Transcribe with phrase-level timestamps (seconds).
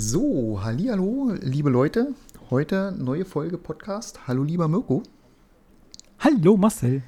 [0.00, 2.14] So, hallo, liebe Leute.
[2.50, 4.28] Heute neue Folge Podcast.
[4.28, 5.02] Hallo, lieber Mirko.
[6.20, 7.02] Hallo, Marcel.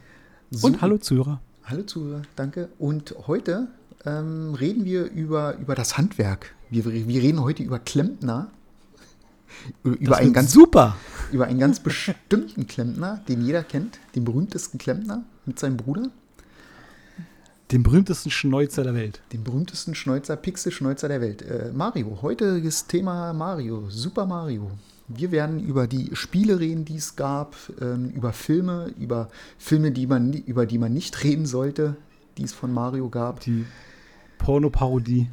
[0.50, 1.40] So, Und hallo, Zuhörer.
[1.62, 2.68] Hallo Zuhörer, danke.
[2.80, 3.68] Und heute
[4.04, 6.52] ähm, reden wir über, über das Handwerk.
[6.68, 8.50] Wir, wir reden heute über Klempner.
[9.84, 10.96] Über Das einen, ganz, super.
[11.30, 14.00] über einen ganz bestimmten Klempner, den jeder kennt.
[14.16, 16.10] Den berühmtesten Klempner mit seinem Bruder.
[17.70, 19.20] Den berühmtesten Schnäuzer der Welt.
[19.32, 21.42] Den berühmtesten Schnäuzer, Pixel-Schnäuzer der Welt.
[21.42, 22.18] Äh, Mario.
[22.20, 23.88] Heutiges Thema Mario.
[23.90, 24.72] Super Mario.
[25.06, 30.08] Wir werden über die Spiele reden, die es gab, ähm, über Filme, über Filme, die
[30.08, 31.96] man, über die man nicht reden sollte,
[32.38, 33.38] die es von Mario gab.
[33.40, 33.64] Die
[34.38, 35.28] Pornoparodie.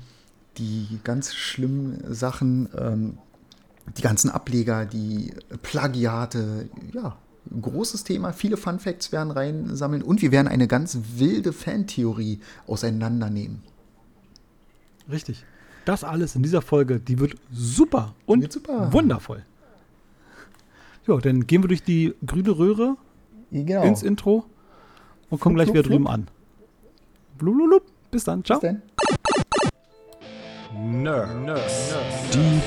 [0.58, 3.18] Die ganz schlimmen Sachen, ähm,
[3.98, 7.18] die ganzen Ableger, die Plagiate, ja,
[7.62, 8.34] großes Thema.
[8.34, 13.64] Viele Fun Facts werden reinsammeln und wir werden eine ganz wilde Fantheorie auseinandernehmen.
[15.10, 15.46] Richtig.
[15.86, 18.92] Das alles in dieser Folge, die wird super und wird super.
[18.92, 19.44] wundervoll.
[21.08, 22.98] Ja, dann gehen wir durch die grüne Röhre
[23.52, 23.84] Genau.
[23.84, 24.46] ins Intro
[25.30, 26.28] und kommen gleich Flup, wieder flup, drüben an.
[27.38, 28.44] Blub, Bis dann.
[28.44, 28.60] Ciao.
[28.60, 28.82] Bis dann.
[32.34, 32.62] Die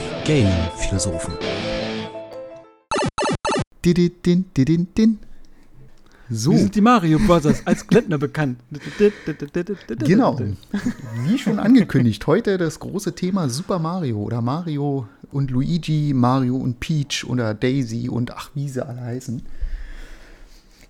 [3.82, 3.82] Gaming-Philosophen.
[3.82, 5.18] Dididin, dididin.
[6.32, 8.58] So, Wir sind die Mario Brothers als Klempner bekannt.
[9.98, 10.38] genau.
[11.26, 16.78] Wie schon angekündigt, heute das große Thema Super Mario oder Mario und Luigi, Mario und
[16.78, 19.42] Peach oder Daisy und ach, wie sie alle heißen.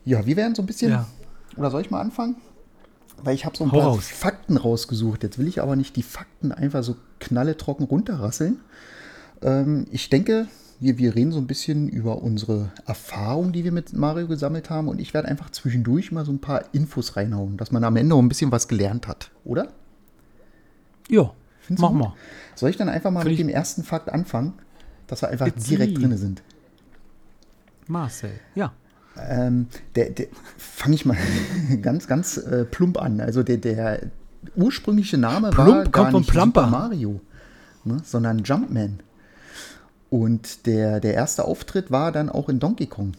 [0.05, 1.07] Ja, wir werden so ein bisschen, Ja.
[1.57, 2.37] oder soll ich mal anfangen?
[3.23, 4.09] Weil ich habe so ein Hau paar raus.
[4.09, 5.23] Fakten rausgesucht.
[5.23, 8.61] Jetzt will ich aber nicht die Fakten einfach so knalletrocken runterrasseln.
[9.43, 10.49] Ähm, ich denke,
[10.81, 14.89] wir, wir reden so ein bisschen über unsere Erfahrung, die wir mit Mario gesammelt haben.
[14.89, 18.15] Und ich werde einfach zwischendurch mal so ein paar Infos reinhauen, dass man am Ende
[18.15, 19.69] auch ein bisschen was gelernt hat, oder?
[21.09, 22.15] Ja, Findest mach mal.
[22.55, 24.55] Soll ich dann einfach mal Find mit dem ersten Fakt anfangen?
[25.07, 26.43] Dass wir einfach It's direkt drin sind.
[27.87, 28.33] Marcel.
[28.55, 28.73] Ja.
[29.19, 31.17] Ähm, der, der fange ich mal
[31.83, 33.21] ganz, ganz äh, plump an.
[33.21, 34.11] Also der, der
[34.57, 36.65] ursprüngliche Name war Plump gar kommt von nicht Plumper.
[36.65, 37.21] Super Mario,
[37.85, 39.01] ne, sondern Jumpman.
[40.11, 43.13] Und der, der erste Auftritt war dann auch in Donkey Kong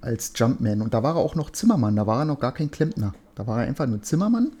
[0.00, 0.80] als Jumpman.
[0.80, 3.14] Und da war er auch noch Zimmermann, da war er noch gar kein Klempner.
[3.34, 4.52] Da war er einfach nur Zimmermann.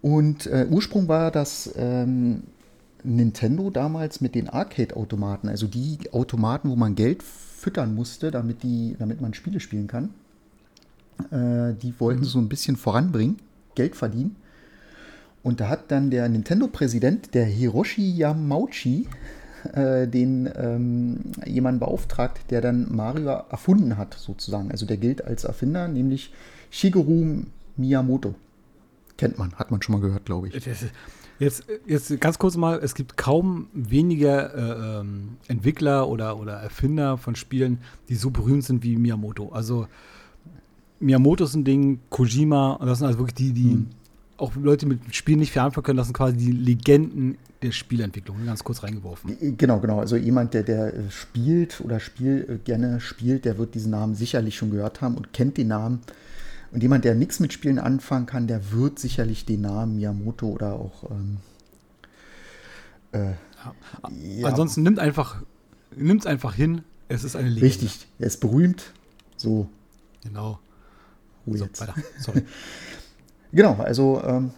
[0.00, 2.44] Und äh, Ursprung war das ähm,
[3.02, 8.96] Nintendo damals mit den Arcade-Automaten, also die Automaten, wo man Geld füttern musste, damit, die,
[8.98, 10.14] damit man Spiele spielen kann.
[11.30, 13.36] Äh, die wollten so ein bisschen voranbringen,
[13.74, 14.36] Geld verdienen.
[15.42, 19.06] Und da hat dann der Nintendo-Präsident, der Hiroshi Yamauchi,
[19.72, 24.70] äh, den ähm, jemanden beauftragt, der dann Mario erfunden hat, sozusagen.
[24.70, 26.32] Also der gilt als Erfinder, nämlich
[26.70, 27.42] Shigeru
[27.76, 28.34] Miyamoto.
[29.16, 30.54] Kennt man, hat man schon mal gehört, glaube ich.
[31.38, 37.16] Jetzt, jetzt ganz kurz mal, es gibt kaum weniger äh, ähm, Entwickler oder, oder Erfinder
[37.16, 37.78] von Spielen,
[38.10, 39.48] die so berühmt sind wie Miyamoto.
[39.48, 39.86] Also
[41.00, 43.86] Miyamoto ist ein Ding, Kojima, und das sind also wirklich die, die
[44.40, 48.44] auch Leute mit Spielen nicht viel anfangen können, das sind quasi die Legenden der Spielentwicklung.
[48.46, 49.56] Ganz kurz reingeworfen.
[49.56, 50.00] Genau, genau.
[50.00, 54.14] Also jemand, der, der äh, spielt oder spiel, äh, gerne spielt, der wird diesen Namen
[54.14, 56.00] sicherlich schon gehört haben und kennt den Namen.
[56.72, 60.74] Und jemand, der nichts mit Spielen anfangen kann, der wird sicherlich den Namen Miyamoto oder
[60.74, 61.38] auch ähm,
[63.12, 63.32] äh,
[64.38, 65.42] ja, Ansonsten nimmt einfach,
[65.94, 67.66] nimmt einfach hin, es ist eine Legende.
[67.66, 68.92] richtig, er ist berühmt.
[69.36, 69.68] So,
[70.22, 70.60] Genau.
[71.46, 71.80] Ruhe So, jetzt.
[71.80, 71.94] weiter.
[72.18, 72.42] Sorry.
[73.52, 74.50] Genau, also ähm,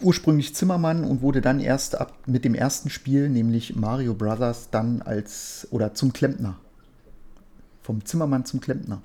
[0.00, 5.02] ursprünglich Zimmermann und wurde dann erst ab mit dem ersten Spiel, nämlich Mario Brothers, dann
[5.02, 6.56] als oder zum Klempner.
[7.82, 9.00] Vom Zimmermann zum Klempner.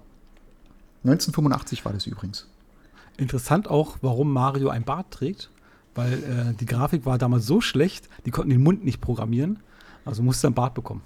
[1.03, 2.47] 1985 war das übrigens.
[3.17, 5.49] Interessant auch, warum Mario ein Bart trägt,
[5.95, 9.59] weil äh, die Grafik war damals so schlecht, die konnten den Mund nicht programmieren,
[10.05, 11.01] also musste er ein Bart bekommen.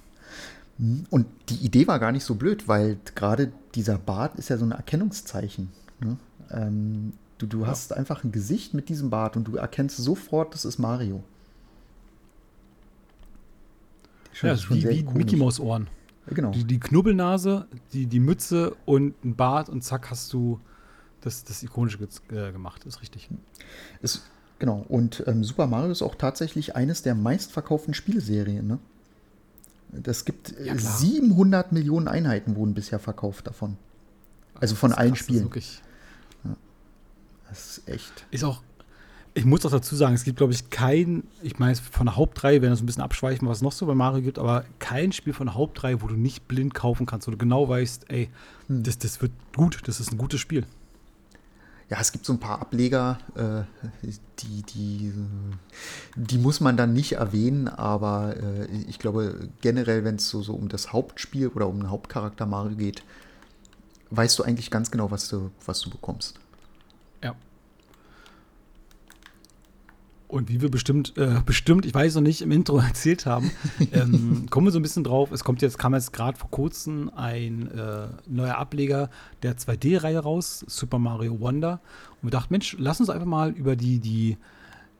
[1.09, 4.65] Und die Idee war gar nicht so blöd, weil gerade dieser Bart ist ja so
[4.65, 5.69] ein Erkennungszeichen.
[5.99, 6.17] Ne?
[6.51, 10.65] Ähm, du du hast einfach ein Gesicht mit diesem Bart und du erkennst sofort, das
[10.65, 11.23] ist Mario.
[14.33, 15.17] Schon- Ja, wie, sehr wie ikonisch.
[15.17, 15.87] Mickey Maus Ohren.
[16.27, 16.51] Ja, Genau.
[16.51, 20.59] Die, die Knubbelnase, die, die Mütze und ein Bart und zack hast du
[21.21, 21.99] das, das Ikonische
[22.31, 22.85] äh, gemacht.
[22.85, 23.29] Ist richtig.
[24.01, 24.23] Ist,
[24.59, 24.85] genau.
[24.89, 28.67] Und ähm, Super Mario ist auch tatsächlich eines der meistverkauften Spieleserien.
[28.67, 28.79] Ne?
[29.91, 30.97] Das gibt äh, Ja, klar.
[30.97, 33.77] 700 Millionen Einheiten wurden bisher verkauft davon.
[34.55, 35.43] Also von Das ist allen krass, das ist Spielen.
[35.45, 35.81] Wirklich,
[37.49, 38.25] Das ist echt.
[38.31, 38.61] ist auch,
[39.33, 42.61] ich muss auch dazu sagen, es gibt, glaube ich, kein, ich meine, von der Hauptreihe
[42.61, 45.33] werden das ein bisschen abschweifen, was es noch so bei Mario gibt, aber kein Spiel
[45.33, 48.29] von der Hauptreihe, wo du nicht blind kaufen kannst, wo du genau weißt, ey,
[48.67, 50.65] das, das wird gut, das ist ein gutes Spiel.
[51.89, 54.07] ja, es gibt so ein paar Ableger, äh,
[54.39, 55.13] die, die,
[56.15, 60.53] die muss man dann nicht erwähnen, aber äh, ich glaube generell, wenn es so, so
[60.53, 63.03] um das Hauptspiel oder um den Hauptcharakter Mario geht,
[64.09, 66.39] weißt du eigentlich ganz genau, was du, was du bekommst.
[70.29, 73.49] Und wie wir bestimmt, äh, bestimmt, ich weiß noch nicht, im Intro erzählt haben,
[73.93, 75.31] ähm, kommen wir so ein bisschen drauf.
[75.31, 79.09] Es kommt jetzt, kam jetzt gerade vor kurzem ein äh, neuer Ableger
[79.43, 81.79] der 2D-Reihe raus, Super Mario Wonder.
[82.21, 84.37] Und wir dachten, Mensch, lass uns einfach mal über die, die,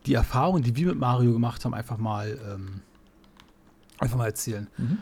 [0.06, 2.80] die Erfahrungen, die wir mit Mario gemacht haben, einfach mal, ähm,
[4.00, 4.68] einfach mal erzählen.
[4.78, 5.00] Mhm.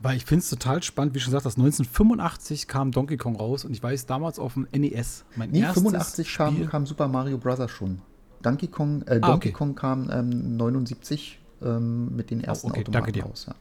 [0.00, 3.64] Weil ich finde es total spannend, wie schon gesagt, das 1985 kam Donkey Kong raus
[3.66, 5.24] und ich weiß damals auf dem NES.
[5.36, 7.70] Mein Nee, erstes 85 kam, Spiel- kam Super Mario Bros.
[7.70, 8.00] schon.
[8.42, 9.52] Donkey Kong, äh, Ah, Donkey okay.
[9.52, 13.24] Kong kam ähm, 79 ähm, mit den ersten okay, Automaten danke dir.
[13.24, 13.46] raus.
[13.48, 13.54] Ja.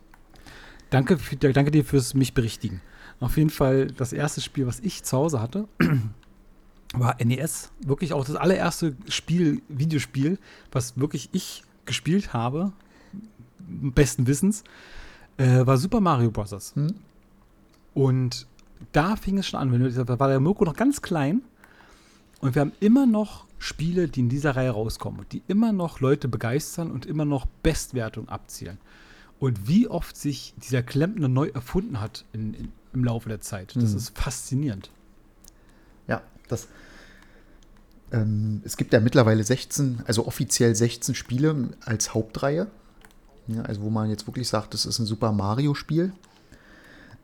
[0.89, 2.81] Danke, für, danke dir fürs mich berichtigen.
[3.19, 5.67] Auf jeden Fall das erste Spiel, was ich zu Hause hatte,
[6.93, 7.71] war NES.
[7.85, 10.37] Wirklich auch das allererste Spiel, Videospiel,
[10.71, 12.71] was wirklich ich gespielt habe,
[13.57, 14.63] besten Wissens,
[15.37, 16.75] äh, war Super Mario Bros.
[16.75, 16.93] Hm?
[17.93, 18.45] Und
[18.91, 19.93] da fing es schon an.
[20.05, 21.41] Da war der Mirko noch ganz klein.
[22.39, 26.27] Und wir haben immer noch Spiele, die in dieser Reihe rauskommen, die immer noch Leute
[26.27, 28.77] begeistern und immer noch Bestwertung abzielen.
[29.39, 33.75] Und wie oft sich dieser Klempner neu erfunden hat in, in, im Laufe der Zeit.
[33.75, 33.97] Das Mhm.
[33.97, 34.89] ist faszinierend.
[36.07, 36.67] Ja, das.
[38.11, 42.67] Ähm, es gibt ja mittlerweile 16, also offiziell 16 Spiele als Hauptreihe.
[43.47, 46.13] Ja, also wo man jetzt wirklich sagt, das ist ein Super Mario-Spiel.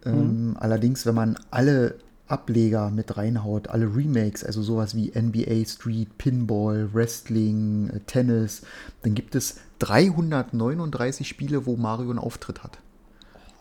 [0.05, 1.95] Ähm, Allerdings, wenn man alle
[2.27, 8.61] Ableger mit reinhaut, alle Remakes, also sowas wie NBA Street, Pinball, Wrestling, äh, Tennis,
[9.01, 12.79] dann gibt es 339 Spiele, wo Mario einen Auftritt hat.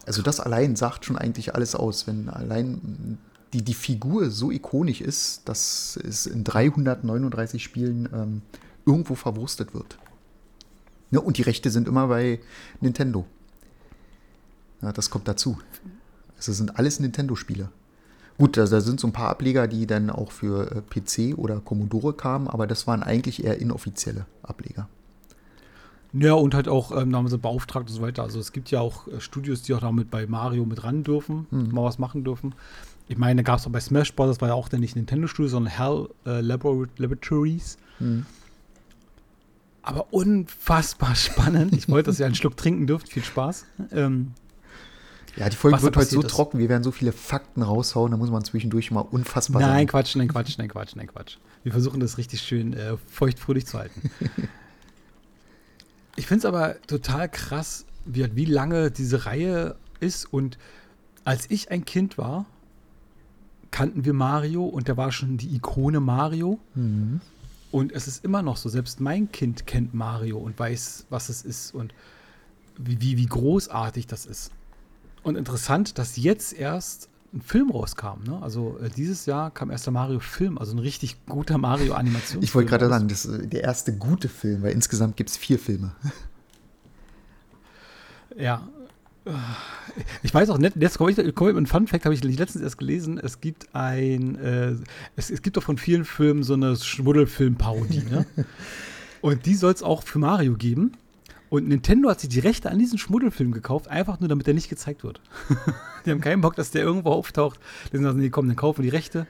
[0.07, 3.19] Also das allein sagt schon eigentlich alles aus, wenn allein
[3.53, 8.43] die, die Figur so ikonisch ist, dass es in 339 Spielen ähm,
[8.87, 9.99] irgendwo verwurstet wird.
[11.11, 12.41] Ja, und die Rechte sind immer bei
[12.81, 13.27] Nintendo.
[14.81, 15.59] Ja, das kommt dazu.
[16.37, 17.69] Also sind alles Nintendo-Spiele.
[18.39, 21.61] Gut, da, da sind so ein paar Ableger, die dann auch für äh, PC oder
[21.61, 24.89] Commodore kamen, aber das waren eigentlich eher inoffizielle Ableger.
[26.15, 28.23] Ja, und halt auch, ähm, sie beauftragt und so weiter.
[28.23, 31.47] Also es gibt ja auch äh, Studios, die auch damit bei Mario mit ran dürfen,
[31.51, 32.55] mal was machen dürfen.
[33.09, 34.97] Ich meine, da gab es auch bei Smash Bros., das war ja auch dann nicht
[34.97, 37.79] Nintendo Studio, sondern Hell äh, Labor Laboratories.
[39.83, 41.75] Aber unfassbar spannend.
[41.75, 43.09] Ich wollte, dass ihr einen Schluck trinken dürft.
[43.09, 43.67] Viel Spaß.
[43.93, 44.33] Ähm,
[45.37, 46.31] Ja, die Folge wird heute so ist.
[46.31, 49.87] trocken, wir werden so viele Fakten raushauen, da muss man zwischendurch mal unfassbar nein, sein.
[49.87, 51.39] Quatsch, nein, Quatsch, nein, Quatsch, nein, Quatsch.
[51.63, 54.11] Wir versuchen das richtig schön äh, feuchtfröhlich zu halten.
[56.17, 60.27] ich finde es aber total krass, wie, wie lange diese Reihe ist.
[60.27, 60.59] Und
[61.25, 62.45] als ich ein Kind war,
[63.71, 66.59] kannten wir Mario und da war schon die Ikone Mario.
[66.75, 67.21] Mhm.
[67.71, 71.43] Und es ist immer noch so, selbst mein Kind kennt Mario und weiß, was es
[71.43, 71.95] ist und
[72.77, 74.51] wie, wie, wie großartig das ist.
[75.23, 78.25] Und interessant, dass jetzt erst ein Film rauskam.
[78.27, 78.39] Ne?
[78.43, 82.43] Also äh, dieses Jahr kam erst der Mario-Film, also ein richtig guter Mario-Animation.
[82.43, 85.59] Ich wollte gerade sagen, das ist der erste gute Film, weil insgesamt gibt es vier
[85.59, 85.93] Filme.
[88.39, 88.67] Ja.
[90.23, 92.65] Ich weiß auch nicht, jetzt komme ich, komm ich mit einem Fun-Fact, habe ich letztens
[92.65, 93.21] erst gelesen.
[93.23, 94.75] Es gibt ein, äh,
[95.17, 98.25] es, es gibt doch von vielen Filmen so eine Schmuddelfilm-Parodie, ne?
[99.21, 100.93] Und die soll es auch für Mario geben.
[101.53, 104.71] Und Nintendo hat sich die Rechte an diesen Schmuddelfilm gekauft, einfach nur damit der nicht
[104.71, 105.21] gezeigt wird.
[106.07, 107.61] die haben keinen Bock, dass der irgendwo auftaucht.
[107.93, 109.27] Die sagen, nee, komm, dann kaufen die Rechte.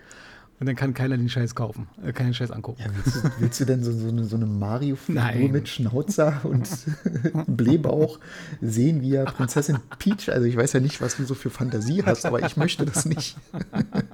[0.61, 2.81] Und dann kann keiner den Scheiß kaufen, äh, keinen Scheiß angucken.
[2.81, 6.69] Ja, willst, du, willst du denn so, so eine, so eine Mario-Figur mit Schnauzer und
[7.49, 8.21] Blähbauch
[8.61, 12.05] sehen, wie er Prinzessin Peach, also ich weiß ja nicht, was du so für Fantasie
[12.07, 13.37] hast, aber ich möchte das nicht.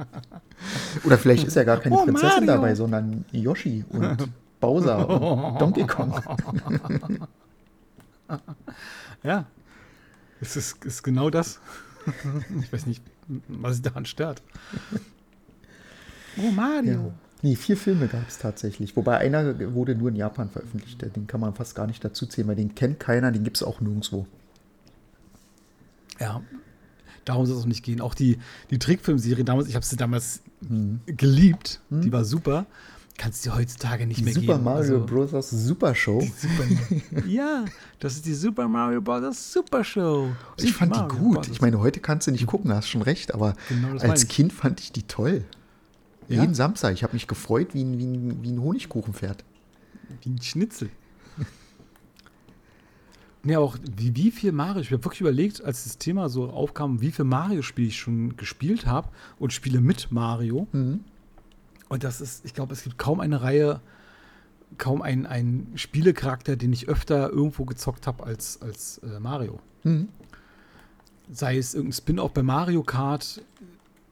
[1.05, 2.47] Oder vielleicht ist ja gar keine Oh, Prinzessin Mario.
[2.47, 6.15] dabei, sondern Yoshi und Bowser und Donkey Kong.
[9.23, 9.47] Ja.
[10.41, 11.61] Es ist, ist genau das.
[12.63, 13.03] ich weiß nicht,
[13.49, 14.43] was sich daran stört.
[16.37, 16.93] Oh, Mario.
[16.93, 17.15] Ja.
[17.43, 18.97] Nee, vier Filme gab es tatsächlich.
[18.97, 21.01] Wobei einer wurde nur in Japan veröffentlicht.
[21.15, 23.63] Den kann man fast gar nicht dazu zählen, weil den kennt keiner, den gibt es
[23.63, 24.27] auch nirgendwo.
[26.19, 26.43] Ja.
[27.25, 28.01] Darum soll es auch nicht gehen.
[28.01, 28.39] Auch die,
[28.71, 30.43] die Trickfilmserie damals, ich habe sie damals
[31.07, 31.81] geliebt.
[31.91, 32.67] Die war super.
[33.19, 34.65] Kannst du heutzutage nicht Die mehr Super geben.
[34.65, 35.51] Mario Also, Bros.
[35.51, 36.21] Super Show.
[36.21, 37.65] Super, ja,
[37.99, 39.53] das ist die Super Mario Bros.
[39.53, 40.31] Super Show.
[40.57, 41.35] Ich fand die Mario gut.
[41.35, 41.49] Bros.
[41.49, 44.29] Ich meine, heute kannst du nicht gucken, hast schon recht, aber Genau als ich.
[44.31, 45.45] Kind fand ich die toll.
[46.29, 46.43] Ja?
[46.43, 46.95] Jeden Samstag.
[46.95, 49.45] Ich habe mich gefreut wie ein, wie, ein, wie ein Honigkuchenpferd.
[50.23, 50.89] Wie ein Schnitzel.
[53.45, 54.83] Ja, auch wie, wie viel Mario.
[54.83, 58.85] Ich habe wirklich überlegt, als das Thema so aufkam, wie viel Mario-Spiele ich schon gespielt
[58.85, 59.09] habe
[59.39, 60.67] und spiele mit Mario.
[60.73, 61.01] Mhm.
[61.89, 63.81] Und das ist, ich glaube, es gibt kaum eine Reihe,
[64.77, 69.59] kaum einen, einen Spielecharakter, den ich öfter irgendwo gezockt habe als, als äh, Mario.
[69.85, 70.09] Mhm.
[71.31, 73.43] Sei es irgendein Spin-off bei Mario Kart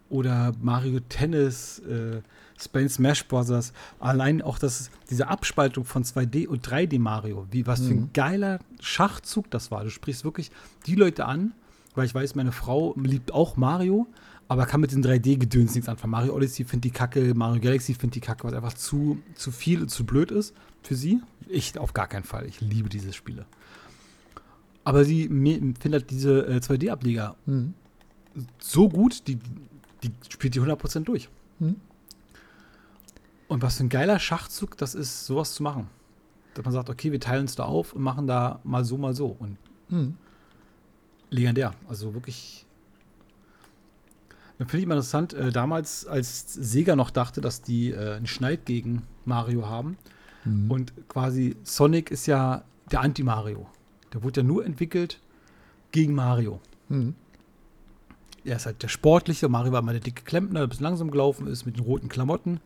[0.08, 2.20] oder Mario Tennis, äh,
[2.58, 3.72] Spain Smash Bros.
[3.98, 8.60] Allein auch das, diese Abspaltung von 2D und 3D Mario, wie was für ein geiler
[8.80, 9.84] Schachzug das war.
[9.84, 10.50] Du sprichst wirklich
[10.86, 11.52] die Leute an,
[11.94, 14.06] weil ich weiß, meine Frau liebt auch Mario,
[14.48, 16.12] aber kann mit den 3D-Gedöns nichts anfangen.
[16.12, 19.82] Mario Odyssey findet die Kacke, Mario Galaxy findet die Kacke, was einfach zu, zu viel
[19.82, 21.20] und zu blöd ist für sie.
[21.48, 22.46] Ich auf gar keinen Fall.
[22.46, 23.44] Ich liebe diese Spiele.
[24.84, 25.24] Aber sie
[25.80, 27.74] findet diese äh, 2D-Ableger Mhm.
[28.58, 29.38] so gut, die,
[30.02, 31.28] die spielt die 100% durch.
[31.58, 31.76] Mhm.
[33.48, 35.88] Und was für ein geiler Schachzug das ist, sowas zu machen.
[36.54, 39.14] Dass man sagt, okay, wir teilen uns da auf und machen da mal so, mal
[39.14, 39.36] so.
[39.38, 39.56] Und
[39.88, 40.14] Mhm.
[41.30, 41.72] legendär.
[41.88, 42.65] Also wirklich.
[44.58, 48.64] Finde ich immer interessant, äh, damals, als Sega noch dachte, dass die äh, einen Schneid
[48.64, 49.98] gegen Mario haben.
[50.44, 50.70] Mhm.
[50.70, 53.66] Und quasi Sonic ist ja der Anti-Mario.
[54.14, 55.20] Der wurde ja nur entwickelt
[55.92, 56.60] gegen Mario.
[56.88, 57.14] Mhm.
[58.44, 59.48] Er ist halt der sportliche.
[59.48, 62.08] Mario war mal der dicke Klempner, der ein bisschen langsam gelaufen ist mit den roten
[62.08, 62.60] Klamotten.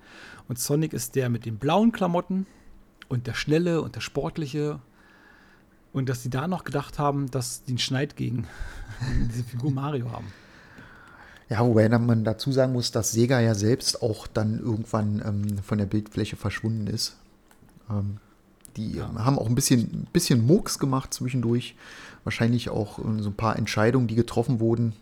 [0.47, 2.47] Und Sonic ist der mit den blauen Klamotten
[3.09, 4.79] und der schnelle und der sportliche.
[5.93, 8.47] Und dass die da noch gedacht haben, dass die einen Schneid gegen
[9.29, 10.27] diese Figur Mario haben.
[11.51, 15.79] Ja, wobei man dazu sagen muss, dass Sega ja selbst auch dann irgendwann ähm, von
[15.79, 17.17] der Bildfläche verschwunden ist.
[17.91, 18.19] Ähm,
[18.77, 19.09] die Ja.
[19.09, 21.75] ähm, haben auch ein bisschen, bisschen Murks gemacht zwischendurch.
[22.23, 24.93] Wahrscheinlich auch ähm, so ein paar Entscheidungen, die getroffen wurden,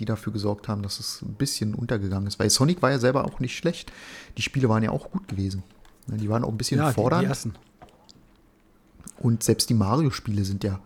[0.00, 2.40] die dafür gesorgt haben, dass es ein bisschen untergegangen ist.
[2.40, 3.92] Weil Sonic war ja selber auch nicht schlecht.
[4.36, 5.62] Die Spiele waren ja auch gut gewesen.
[6.08, 7.48] Ja, Die waren auch ein bisschen Ja, fordernd.
[9.18, 10.80] Und selbst die Mario-Spiele sind ja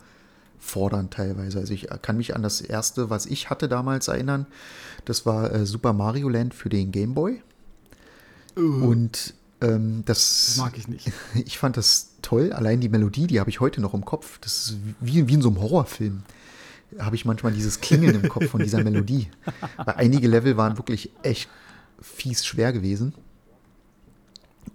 [0.67, 1.59] fordernd teilweise.
[1.59, 4.45] Also ich kann mich an das erste, was ich hatte damals erinnern.
[5.05, 7.41] Das war äh, Super Mario Land für den Game Boy.
[8.81, 11.11] Und ähm, das, Das mag ich nicht.
[11.45, 12.53] ich fand das toll.
[12.53, 14.39] Allein die Melodie, die habe ich heute noch im Kopf.
[14.39, 16.23] Das ist wie, wie in so einem Horrorfilm.
[16.99, 19.29] Habe ich manchmal dieses Klingeln im Kopf von dieser Melodie.
[19.77, 21.49] Weil einige Level waren wirklich echt
[22.01, 23.13] fies schwer gewesen.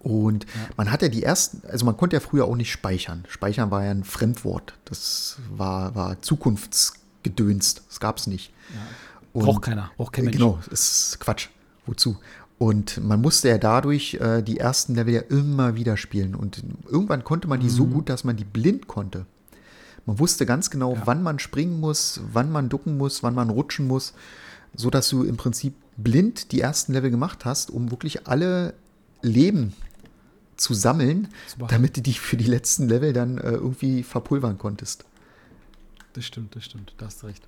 [0.02, 3.24] Und man hat ja die ersten, also man konnte ja früher auch nicht speichern.
[3.28, 4.74] Speichern war ja ein Fremdwort.
[4.84, 7.76] Das war, war Zukunftsgedöns.
[7.88, 8.52] Das gab es nicht.
[9.32, 9.90] Und- Braucht keiner.
[9.96, 10.36] Braucht kein Mensch.
[10.36, 10.80] Genau, das
[11.12, 11.48] ist Quatsch.
[11.86, 12.16] Wozu?
[12.58, 16.34] Und man musste ja dadurch äh, die ersten Level ja immer wieder spielen.
[16.34, 17.92] Und irgendwann konnte man die so Mhm.
[17.94, 19.26] gut, dass man die blind konnte.
[20.06, 21.02] Man wusste ganz genau, Ja.
[21.04, 24.14] wann man springen muss, wann man ducken muss, wann man rutschen muss,
[24.74, 28.74] so dass du im Prinzip blind die ersten Level gemacht hast, um wirklich alle
[29.22, 29.74] Leben
[30.62, 31.74] zu sammeln, behalten.
[31.74, 35.04] damit du die für die letzten Level dann äh, irgendwie verpulvern konntest.
[36.14, 36.94] Das stimmt, das stimmt.
[36.98, 37.42] Da hast du recht.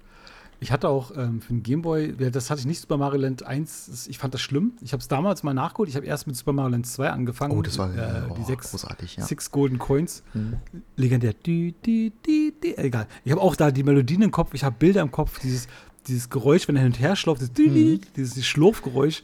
[0.61, 3.87] Ich hatte auch ähm, für den Gameboy, das hatte ich nicht Super Mario Land 1,
[3.87, 4.73] das, ich fand das schlimm.
[4.80, 5.90] Ich habe es damals mal nachgeholt.
[5.90, 7.52] Ich habe erst mit Super Mario Land 2 angefangen.
[7.59, 9.25] Oh, das war äh, oh, die sechs, großartig, ja.
[9.26, 10.23] Six Golden Coins.
[10.33, 10.54] Mhm.
[10.97, 11.35] Legendär.
[11.35, 12.75] Dü, dü, dü, dü.
[12.76, 13.06] Egal.
[13.25, 15.66] Ich habe auch da die Melodien im Kopf, ich habe Bilder im Kopf, dieses,
[16.06, 19.23] dieses Geräusch, wenn er hin und her schlauft, dieses, dü, dieses Schlurfgeräusch.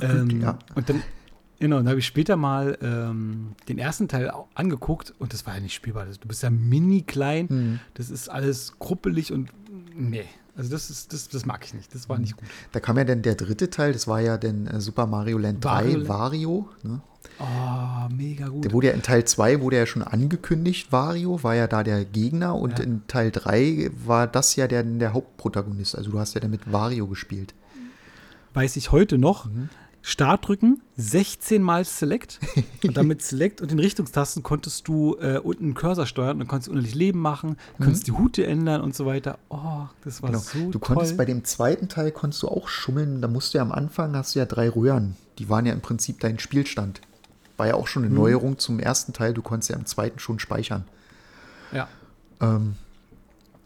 [0.00, 0.58] Ähm, Ja.
[0.74, 1.02] Und dann,
[1.62, 5.60] genau, dann habe ich später mal ähm, den ersten Teil angeguckt und das war ja
[5.60, 6.04] nicht spielbar.
[6.20, 7.80] Du bist ja mini klein, Mhm.
[7.94, 9.50] das ist alles kruppelig und
[9.96, 10.24] nee.
[10.54, 11.94] Also das ist, das, das mag ich nicht.
[11.94, 12.46] Das war nicht gut.
[12.72, 15.64] Da kam ja dann der dritte Teil, das war ja dann äh, Super Mario Land
[15.64, 17.00] 3, Wario ne?
[17.38, 18.64] Oh, mega gut.
[18.64, 22.04] Der wurde ja in Teil 2 wurde ja schon angekündigt, Wario war ja da der
[22.04, 22.84] Gegner und Ja.
[22.84, 25.96] in Teil 3 war das ja der, der Hauptprotagonist.
[25.96, 27.54] Also du hast ja dann mit Wario gespielt.
[28.54, 29.46] Weiß ich heute noch.
[29.46, 29.70] Mhm.
[30.04, 32.40] Start drücken, 16 mal Select
[32.84, 36.38] und dann mit Select und den Richtungstasten konntest du äh, unten einen Cursor steuern und
[36.40, 39.38] dann konntest du unendlich Leben machen, konntest die Hute ändern und so weiter.
[39.48, 40.32] Oh, das war Mhm.
[40.34, 40.44] Genau.
[40.66, 41.18] so du konntest toll.
[41.18, 43.22] bei dem zweiten Teil konntest du auch schummeln.
[43.22, 45.16] Da musst du ja am Anfang hast du ja drei Röhren.
[45.38, 47.00] Die waren ja im Prinzip dein Spielstand.
[47.56, 48.08] War ja auch schon Mhm.
[48.08, 49.34] eine Neuerung zum ersten Teil.
[49.34, 50.84] Du konntest ja im zweiten schon speichern.
[51.72, 51.86] ja.
[52.40, 52.74] Ähm,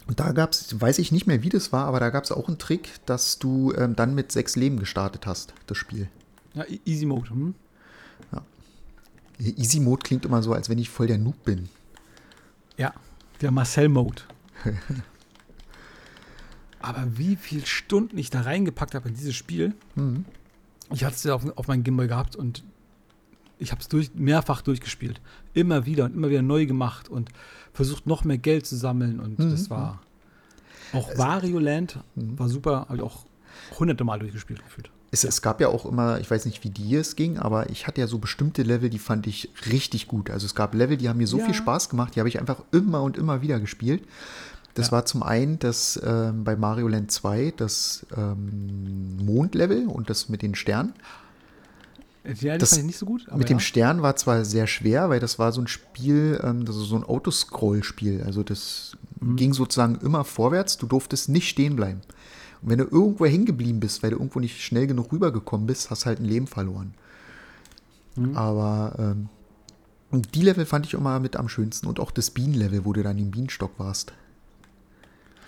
[0.06, 2.30] und da gab es, weiß ich nicht mehr, wie das war, aber da gab es
[2.30, 6.08] auch einen Trick, dass du ähm, dann mit sechs Leben gestartet hast, das Spiel.
[6.56, 7.30] Ja, E- Easy Mode.
[7.30, 7.54] Hm?
[9.38, 11.68] Easy Mode klingt immer so, als wenn ich voll der Noob bin.
[12.78, 12.94] Ja,
[13.42, 14.22] der Marcel Mode.
[16.80, 19.74] Aber wie viele Stunden ich da reingepackt habe in dieses Spiel.
[19.94, 20.24] Mhm.
[20.92, 22.62] Ich hatte es ja auf, auf meinem Gimbal gehabt und
[23.58, 25.20] ich habe es durch, mehrfach durchgespielt.
[25.54, 27.30] Immer wieder und immer wieder neu gemacht und
[27.72, 29.18] versucht noch mehr Geld zu sammeln.
[29.20, 29.50] Und Mhm.
[29.50, 30.00] das war
[30.92, 33.24] auch Wario Land war super, habe ich auch
[33.78, 34.90] hunderte Mal durchgespielt gefühlt.
[35.16, 37.86] Es, es gab ja auch immer, ich weiß nicht, wie dir es ging, aber ich
[37.86, 40.28] hatte ja so bestimmte Level, die fand ich richtig gut.
[40.30, 41.44] Also es gab Level, die haben mir so Ja.
[41.46, 44.02] viel Spaß gemacht, die habe ich einfach immer und immer wieder gespielt.
[44.74, 44.92] Das Ja.
[44.92, 50.42] war zum einen das ähm, bei Mario Land 2 das ähm, Mondlevel und das mit
[50.42, 50.92] den Sternen.
[52.40, 53.24] Ja, das, Das- nicht so gut.
[53.28, 53.64] aber Mit dem ja.
[53.64, 58.22] Stern war zwar sehr schwer, weil das war so ein Spiel, ähm, so ein Autoscroll-Spiel.
[58.26, 59.36] Also das Mhm.
[59.36, 62.00] ging sozusagen immer vorwärts, du durftest nicht stehen bleiben.
[62.62, 65.90] Und wenn du irgendwo hängen geblieben bist, weil du irgendwo nicht schnell genug rübergekommen bist,
[65.90, 66.94] hast halt ein Leben verloren.
[68.16, 68.36] Mhm.
[68.36, 69.28] Aber ähm,
[70.34, 71.86] die Level fand ich immer mit am schönsten.
[71.86, 74.12] Und auch das Bienenlevel, wo du dann im Bienenstock warst.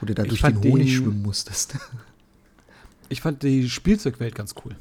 [0.00, 1.76] Wo du da Ich durch den Honig den- schwimmen musstest.
[3.10, 4.76] Ich fand die Spielzeugwelt ganz cool.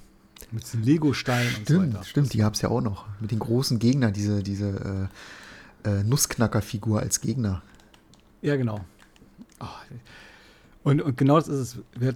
[0.52, 2.04] Mit diesen Lego-Steinen und so Stimmt, weiter.
[2.04, 3.06] stimmt, die gab es ja auch noch.
[3.22, 5.10] Mit den großen Gegnern, diese, diese
[5.86, 7.62] äh, äh, Nussknacker-Figur als Gegner.
[8.42, 8.82] Ja, genau.
[9.60, 9.70] Ah,
[10.88, 12.16] Und, und genau das ist es.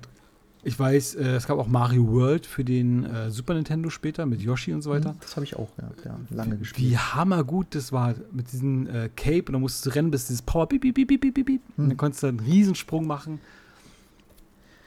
[0.63, 4.41] Ich weiß, äh, es gab auch Mario World für den äh, Super Nintendo später mit
[4.41, 5.15] Yoshi und so weiter.
[5.19, 7.15] Das habe ich auch, ja, ja lange Wie gespielt.
[7.15, 10.67] hammergut das war mit diesem äh, Cape und dann musstest du rennen, bis dieses Power
[10.67, 11.61] beep, beep, beep, beep, beep, beep.
[11.77, 13.41] Und dann konntest du einen Riesensprung machen.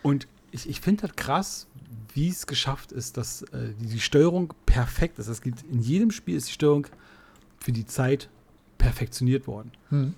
[0.03, 1.67] Und ich, ich finde das krass,
[2.15, 5.27] wie es geschafft ist, dass äh, die, die Steuerung perfekt ist.
[5.27, 6.87] Es gibt in jedem Spiel ist die Steuerung
[7.59, 8.29] für die Zeit
[8.79, 9.73] perfektioniert worden.
[9.89, 10.15] Hm.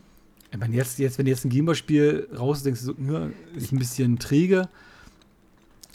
[0.56, 3.78] Ich meine, jetzt, jetzt, wenn du jetzt ein Gameboy-Spiel raus denkst, so, ja, ist ein
[3.78, 4.70] bisschen träge,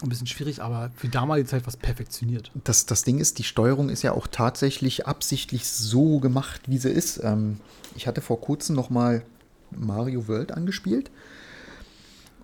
[0.04, 2.52] ein bisschen schwierig, aber für damalige Zeit war es perfektioniert.
[2.64, 6.92] Das, das Ding ist, die Steuerung ist ja auch tatsächlich absichtlich so gemacht, wie sie
[6.92, 7.22] ist.
[7.24, 7.58] Ähm,
[7.96, 9.24] ich hatte vor kurzem noch mal
[9.72, 11.10] Mario World angespielt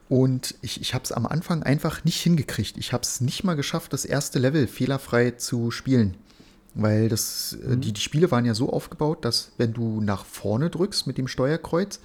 [0.09, 2.77] und ich, ich habe es am Anfang einfach nicht hingekriegt.
[2.77, 6.17] Ich habe es nicht mal geschafft, das erste Level fehlerfrei zu spielen.
[6.77, 10.69] Weil das, äh, die, die Spiele waren ja so aufgebaut, dass wenn du nach vorne
[10.69, 11.99] drückst mit dem Steuerkreuz,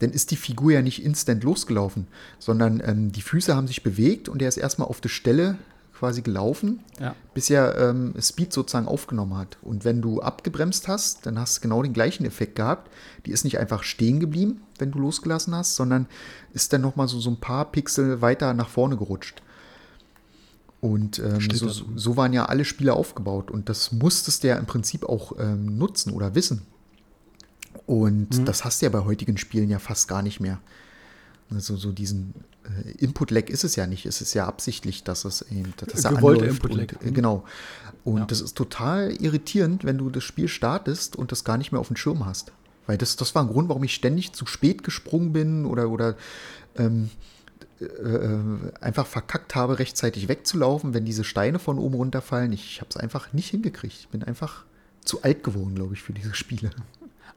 [0.00, 2.06] dann ist die Figur ja nicht instant losgelaufen,
[2.38, 5.56] sondern ähm, die Füße haben sich bewegt und er ist erstmal auf der Stelle
[5.96, 7.14] quasi gelaufen, Ja.
[7.34, 9.56] bis er ähm, Speed sozusagen aufgenommen hat.
[9.62, 12.90] Und wenn du abgebremst hast, dann hast du genau den gleichen Effekt gehabt.
[13.24, 16.06] Die ist nicht einfach stehen geblieben, wenn du losgelassen hast, sondern
[16.52, 19.40] ist dann nochmal so, so ein paar Pixel weiter nach vorne gerutscht.
[20.84, 23.50] Und ähm, so, so waren ja alle Spiele aufgebaut.
[23.50, 26.60] Und das musstest du ja im Prinzip auch ähm, nutzen oder wissen.
[27.86, 28.44] Und Mhm.
[28.44, 30.60] das hast du ja bei heutigen Spielen ja fast gar nicht mehr.
[31.50, 34.04] Also so diesen äh, Input-Lag ist es ja nicht.
[34.04, 36.92] Es ist ja absichtlich, dass es eben, dass Gewollter anläuft Input-Lag.
[37.02, 37.44] äh, Genau.
[38.04, 38.24] Und Ja.
[38.26, 41.88] das ist total irritierend, wenn du das Spiel startest und das gar nicht mehr auf
[41.88, 42.52] dem Schirm hast.
[42.86, 46.16] Weil das, das war ein Grund, warum ich ständig zu spät gesprungen bin oder, oder
[46.76, 47.08] ähm,
[47.80, 48.40] äh, äh,
[48.80, 52.52] einfach verkackt habe, rechtzeitig wegzulaufen, wenn diese Steine von oben runterfallen.
[52.52, 53.94] Ich habe es einfach nicht hingekriegt.
[54.00, 54.64] Ich bin einfach
[55.04, 56.70] zu alt geworden, glaube ich, für diese Spiele.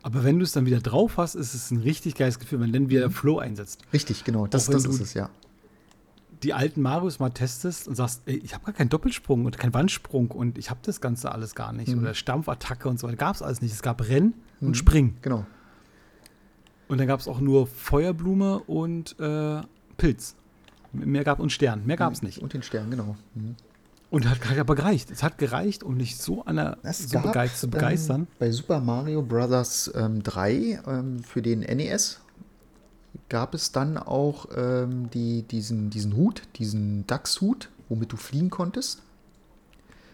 [0.04, 2.72] Aber wenn du es dann wieder drauf hast, ist es ein richtig geiles Gefühl, wenn
[2.72, 3.82] dann wieder Flow einsetzt.
[3.92, 4.48] Richtig, genau.
[4.48, 5.30] Das, das du- ist es, ja.
[6.44, 9.74] Die alten Marios mal testest und sagst, ey, ich habe gar keinen Doppelsprung und keinen
[9.74, 11.94] Wandsprung und ich habe das Ganze alles gar nicht.
[11.96, 12.04] Mhm.
[12.04, 13.18] Oder Stampfattacke und so weiter.
[13.18, 13.74] Gab es alles nicht.
[13.74, 15.18] Es gab Rennen und Springen.
[15.24, 15.48] Genau.
[16.88, 19.62] Und dann gab es auch nur Feuerblume und äh,
[19.98, 20.36] Pilz.
[20.94, 21.86] Mehr gab und Stern.
[21.86, 22.40] Mehr gab es nicht.
[22.40, 23.16] Und den Stern, genau.
[23.36, 23.56] Mhm.
[24.10, 25.12] Und hat, aber gereicht.
[25.12, 28.22] Es hat gereicht, um mich so, an der, Es so gab, zu begeistern.
[28.22, 29.92] Ähm, bei Super Mario Bros.
[29.94, 32.22] Ähm, 3 ähm, für den NES
[33.28, 39.02] gab es dann auch ähm, die, diesen, diesen Hut, diesen Dachshut, womit du fliegen konntest.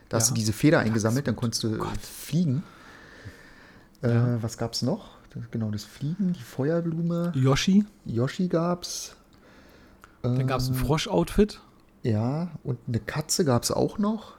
[0.09, 0.33] Da hast Ja.
[0.33, 1.97] du diese Feder eingesammelt, dann konntest du Gott.
[2.01, 2.63] fliegen.
[4.01, 4.41] Äh, Ja.
[4.41, 5.11] Was gab es noch?
[5.51, 7.31] Genau, das Fliegen, die Feuerblume.
[7.35, 9.15] Yoshi, Yoshi gab's.
[10.23, 11.61] Dann gab es ein Äh, Frosch-Outfit.
[12.03, 14.33] Ja, und eine Katze gab es auch noch.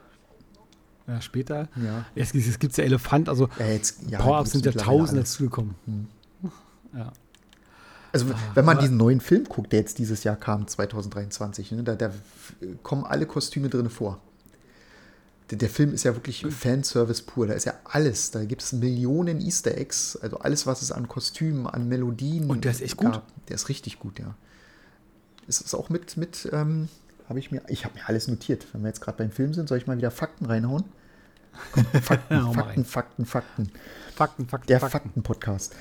[1.07, 1.67] Ja, später.
[1.75, 2.05] Ja.
[2.15, 5.75] Jetzt, jetzt gibt es ja Elefant, also Ja, jetzt, ja, Power-Ups sind ja tausend dazugekommen.
[5.85, 6.07] Hm.
[6.95, 7.11] Ja.
[8.11, 11.95] Also wenn man diesen neuen Film guckt, der jetzt dieses Jahr kam, 2023, ne, da,
[11.95, 12.11] da
[12.81, 14.19] kommen alle Kostüme drin vor.
[15.51, 16.51] Der, der Film ist ja wirklich Hm.
[16.51, 17.45] Fanservice pur.
[17.45, 18.31] Da ist ja alles.
[18.31, 20.15] Da gibt es Millionen Easter Eggs.
[20.15, 23.21] Also alles, was es an Kostümen, an Melodien Und der ist echt gut?
[23.49, 24.33] Der ist richtig gut, ja.
[25.47, 26.89] Es ist auch mit, mit ähm,
[27.29, 28.67] habe ich mir, ich habe mir alles notiert.
[28.73, 30.83] Wenn wir jetzt gerade beim Film sind, soll ich mal wieder Fakten reinhauen?
[31.71, 32.85] Komm, Fakten, mal Fakten, rein.
[32.85, 33.69] Fakten, Fakten.
[34.15, 34.99] Fakten, Fakten, Der Fakten.
[34.99, 35.73] Fakten-Podcast.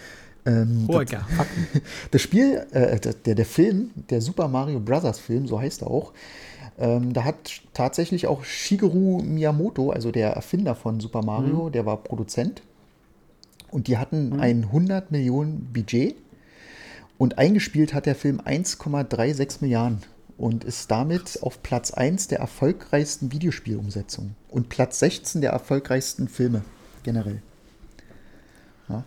[0.47, 1.67] Ähm, das- Fakten.
[2.11, 5.19] das Spiel, äh, der, der Film, der Super Mario Bros.
[5.19, 6.13] Film, so heißt er auch,
[6.79, 11.99] ähm, da hat tatsächlich auch Shigeru Miyamoto, also der Erfinder von Super Mario, der war
[12.03, 12.63] Produzent.
[13.71, 16.17] Und die hatten ein 100 Millionen Budget.
[17.19, 19.99] Und eingespielt hat der Film 1,36 Milliarden
[20.37, 26.63] und ist damit auf Platz 1 der erfolgreichsten Videospielumsetzungen und Platz 16 der erfolgreichsten Filme
[27.05, 27.41] generell.
[28.89, 29.05] Ja.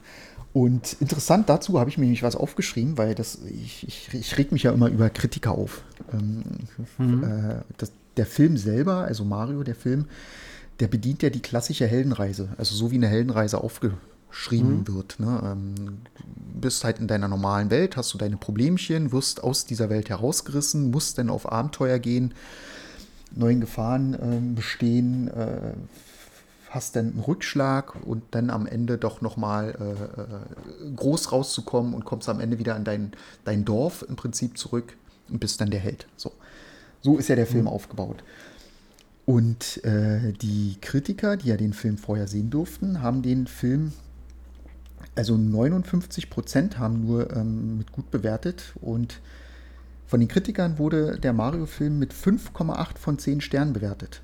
[0.53, 4.51] Und interessant dazu habe ich mir nämlich was aufgeschrieben, weil das, ich, ich, ich reg
[4.51, 5.83] mich ja immer über Kritiker auf.
[6.11, 6.43] Ähm,
[7.23, 10.05] äh, das, der Film selber, also Mario, der Film,
[10.79, 13.61] der bedient ja die klassische Heldenreise, also so wie eine Heldenreise
[14.27, 15.19] aufgeschrieben wird.
[15.19, 15.41] Ne?
[15.43, 15.97] Ähm,
[16.59, 20.91] bist halt in deiner normalen Welt, hast du deine Problemchen, wirst aus dieser Welt herausgerissen,
[20.91, 22.33] musst dann auf Abenteuer gehen,
[23.35, 25.73] neuen Gefahren ähm, bestehen, äh,
[26.69, 32.05] hast dann einen Rückschlag und dann am Ende doch nochmal äh, äh, groß rauszukommen und
[32.05, 33.11] kommst am Ende wieder an dein,
[33.45, 34.95] dein Dorf im Prinzip zurück
[35.29, 36.07] und bist dann der Held.
[36.17, 36.31] So,
[37.01, 37.69] so ist ja der Film mhm.
[37.69, 38.23] aufgebaut.
[39.25, 43.91] Und äh, die Kritiker, die ja den Film vorher sehen durften, haben den Film,
[45.17, 49.19] also 59 Prozent haben nur ähm, mit gut bewertet und
[50.05, 54.21] von den Kritikern wurde der Mario-Film mit 5,8 von 10 Sternen bewertet.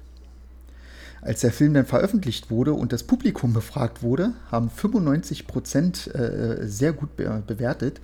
[1.21, 6.60] Als der Film dann veröffentlicht wurde und das Publikum befragt wurde, haben 95 Prozent äh,
[6.67, 7.99] sehr gut be bewertet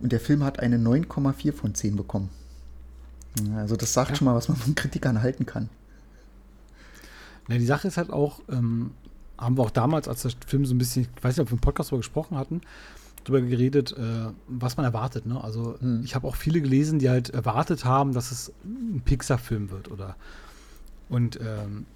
[0.00, 2.30] und der Film hat eine 9,4 von 10 bekommen.
[3.56, 4.16] Also das sagt ja.
[4.16, 5.68] schon mal, was man von Kritikern halten kann.
[7.48, 8.92] Na, die Sache ist halt auch, ähm,
[9.42, 11.56] haben wir auch damals, als der Film so ein bisschen, ich weiß nicht, ob wir
[11.56, 12.60] im Podcast darüber gesprochen hatten,
[13.24, 15.26] darüber geredet, äh, was man erwartet.
[15.26, 15.42] Ne?
[15.42, 16.02] Also hm.
[16.04, 20.16] ich habe auch viele gelesen, die halt erwartet haben, dass es ein Pixar-Film wird oder
[21.08, 21.86] und ähm,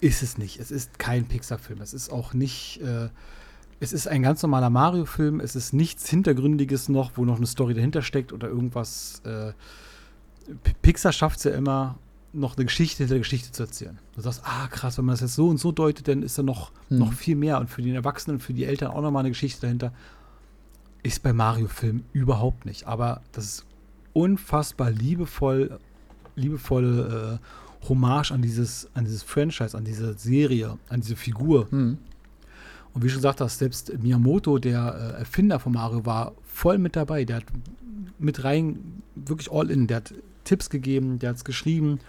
[0.00, 0.58] ist es nicht.
[0.58, 1.80] Es ist kein Pixar-Film.
[1.80, 2.80] Es ist auch nicht.
[2.82, 3.08] Äh,
[3.80, 5.40] es ist ein ganz normaler Mario-Film.
[5.40, 9.20] Es ist nichts Hintergründiges noch, wo noch eine Story dahinter steckt oder irgendwas.
[9.24, 9.52] Äh,
[10.82, 11.98] Pixar schafft es ja immer,
[12.32, 13.98] noch eine Geschichte hinter der Geschichte zu erzählen.
[14.14, 16.42] Du sagst, ah krass, wenn man das jetzt so und so deutet, dann ist da
[16.42, 16.98] noch, hm.
[16.98, 17.60] noch viel mehr.
[17.60, 19.92] Und für die Erwachsenen, für die Eltern auch nochmal eine Geschichte dahinter.
[21.02, 22.86] Ist bei Mario-Filmen überhaupt nicht.
[22.86, 23.66] Aber das ist
[24.12, 25.78] unfassbar liebevoll,
[26.36, 31.66] liebevolle äh, Hommage an dieses, an dieses Franchise, an diese Serie, an diese Figur.
[31.70, 31.98] Mhm.
[32.94, 36.94] Und wie schon gesagt hast, selbst Miyamoto, der äh, Erfinder von Mario, war voll mit
[36.94, 37.24] dabei.
[37.24, 37.44] Der hat
[38.18, 39.86] mit rein, wirklich all in.
[39.86, 40.14] Der hat
[40.44, 42.00] Tipps gegeben, der hat es geschrieben,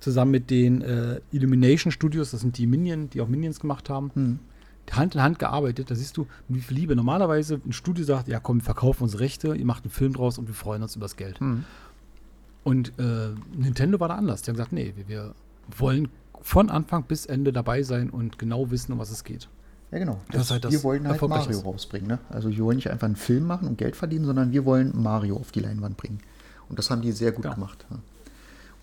[0.00, 4.10] zusammen mit den äh, Illumination Studios, das sind die Minions, die auch Minions gemacht haben.
[4.14, 4.38] Mhm.
[4.92, 6.96] Hand in Hand gearbeitet, da siehst du, wie viel Liebe.
[6.96, 10.36] Normalerweise ein Studio sagt, ja komm, wir verkaufen unsere Rechte, ihr macht einen Film draus
[10.36, 11.40] und wir freuen uns über das Geld.
[11.40, 11.64] Mhm.
[12.64, 14.42] Und äh, Nintendo war da anders.
[14.42, 15.34] Die haben gesagt, nee, wir, wir,
[15.78, 16.08] wollen
[16.40, 19.48] von Anfang bis Ende dabei sein und genau wissen, um was es geht.
[19.92, 20.20] Ja, genau.
[20.30, 21.64] Das, das halt wir wollen halt Mario ist.
[21.64, 22.08] rausbringen.
[22.08, 22.18] Ne?
[22.28, 25.36] Also wir wollen nicht einfach einen Film machen und Geld verdienen, sondern wir wollen Mario
[25.36, 26.18] auf die Leinwand bringen.
[26.70, 27.54] Und das haben die sehr gut ja.
[27.54, 27.84] gemacht.
[27.90, 27.98] Ja.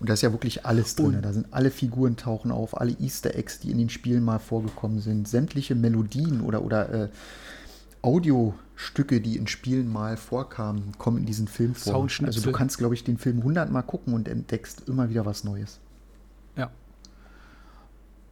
[0.00, 1.16] Und da ist ja wirklich alles drin.
[1.16, 4.38] Und da sind alle Figuren tauchen auf, alle Easter Eggs, die in den Spielen mal
[4.38, 7.08] vorgekommen sind, sämtliche Melodien oder, oder äh,
[8.02, 12.08] Audiostücke, die in Spielen mal vorkamen, kommen in diesen Film vor.
[12.24, 15.80] Also du kannst, glaube ich, den Film hundertmal gucken und entdeckst immer wieder was Neues.
[16.56, 16.70] Ja.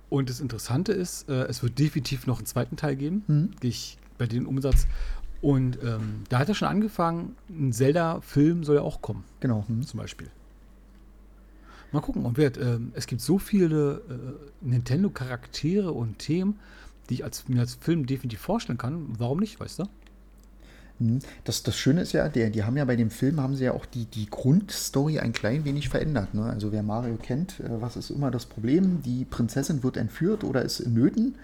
[0.08, 3.24] Und das Interessante ist, äh, es wird definitiv noch einen zweiten Teil geben.
[3.26, 3.50] Mhm.
[3.60, 4.86] Ich bei dem Umsatz.
[5.42, 9.24] Und ähm, da hat er schon angefangen, ein Zelda-Film soll ja auch kommen.
[9.40, 9.64] Genau.
[9.68, 9.82] Mhm.
[9.82, 10.28] Zum Beispiel.
[11.92, 12.24] Mal gucken.
[12.24, 16.58] Und wird, äh, es gibt so viele äh, Nintendo-Charaktere und Themen
[17.08, 19.14] die ich als, mir als Film definitiv vorstellen kann.
[19.18, 19.84] Warum nicht, weißt du?
[20.98, 21.18] Hm.
[21.44, 23.72] Das, das Schöne ist ja, die, die haben ja bei dem Film, haben sie ja
[23.72, 26.34] auch die, die Grundstory ein klein wenig verändert.
[26.34, 26.44] Ne?
[26.44, 29.02] Also wer Mario kennt, äh, was ist immer das Problem?
[29.02, 31.36] Die Prinzessin wird entführt oder ist in Nöten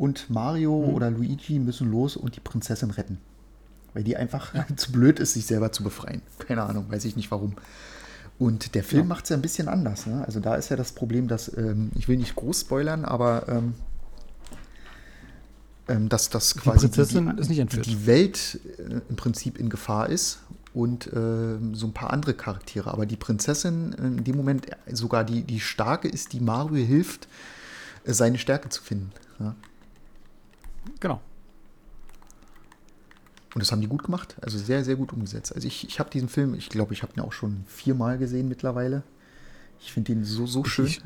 [0.00, 0.94] und Mario mhm.
[0.94, 3.18] oder Luigi müssen los und die Prinzessin retten.
[3.92, 4.66] Weil die einfach ja.
[4.76, 6.22] zu blöd ist, sich selber zu befreien.
[6.38, 7.54] Keine Ahnung, weiß ich nicht warum.
[8.38, 9.08] Und der Film ja.
[9.08, 10.06] macht es ja ein bisschen anders.
[10.06, 10.24] Ne?
[10.24, 13.74] Also da ist ja das Problem, dass, ähm, ich will nicht groß spoilern, aber ähm,
[15.86, 20.38] ähm, dass das quasi die, die, die, die Welt äh, im Prinzip in Gefahr ist
[20.72, 22.90] und äh, so ein paar andere Charaktere.
[22.90, 27.28] Aber die Prinzessin äh, in dem Moment sogar die, die starke ist, die Mario hilft,
[28.04, 29.10] äh, seine Stärke zu finden.
[29.38, 29.54] Ja.
[30.98, 31.20] Genau.
[33.54, 35.54] Und das haben die gut gemacht, also sehr, sehr gut umgesetzt.
[35.54, 38.48] Also ich, ich habe diesen Film, ich glaube, ich habe ihn auch schon viermal gesehen
[38.48, 39.02] mittlerweile.
[39.80, 40.86] Ich finde ihn so, so schön.
[40.86, 41.02] Ich,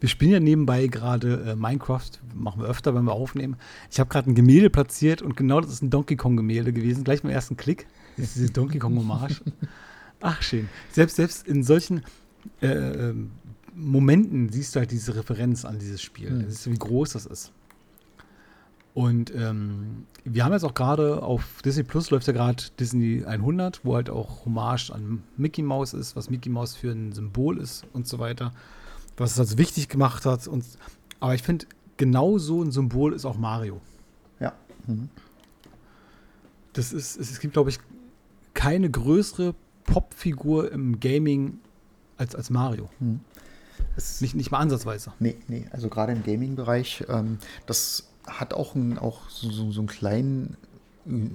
[0.00, 3.56] wir spielen ja nebenbei gerade äh, Minecraft, machen wir öfter, wenn wir aufnehmen.
[3.90, 7.04] Ich habe gerade ein Gemälde platziert und genau das ist ein Donkey Kong-Gemälde gewesen.
[7.04, 9.40] Gleich beim ersten Klick ist diese Donkey Kong-Hommage.
[10.20, 10.68] Ach, schön.
[10.90, 12.02] Selbst, selbst in solchen
[12.60, 13.30] äh, ähm,
[13.74, 16.30] Momenten siehst du halt diese Referenz an dieses Spiel.
[16.30, 16.44] Mhm.
[16.44, 17.52] Das ist, wie groß das ist.
[18.94, 23.84] Und ähm, wir haben jetzt auch gerade auf Disney Plus läuft ja gerade Disney 100,
[23.84, 27.84] wo halt auch Hommage an Mickey Mouse ist, was Mickey Mouse für ein Symbol ist
[27.94, 28.52] und so weiter
[29.16, 30.46] was es als wichtig gemacht hat.
[30.46, 30.64] Und,
[31.20, 33.80] aber ich finde, genau so ein Symbol ist auch Mario.
[34.40, 34.52] Ja.
[34.86, 35.08] Mhm.
[36.72, 37.78] Das ist, es gibt, glaube ich,
[38.54, 41.58] keine größere Popfigur im Gaming
[42.16, 42.88] als, als Mario.
[42.98, 43.20] Mhm.
[44.20, 45.12] Nicht, nicht mal ansatzweise.
[45.18, 49.88] Nee, nee, also gerade im Gaming-Bereich, ähm, das hat auch, ein, auch so, so, einen
[49.88, 50.56] kleinen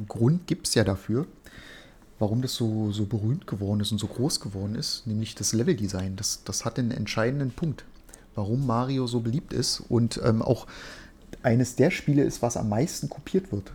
[0.08, 1.28] Grund, gibt es ja dafür
[2.20, 6.16] warum das so, so berühmt geworden ist und so groß geworden ist, nämlich das Leveldesign.
[6.16, 7.86] Das, das hat den entscheidenden Punkt,
[8.36, 10.68] warum Mario so beliebt ist und ähm, auch
[11.44, 13.72] eines der Spiele ist, was am meisten kopiert wird.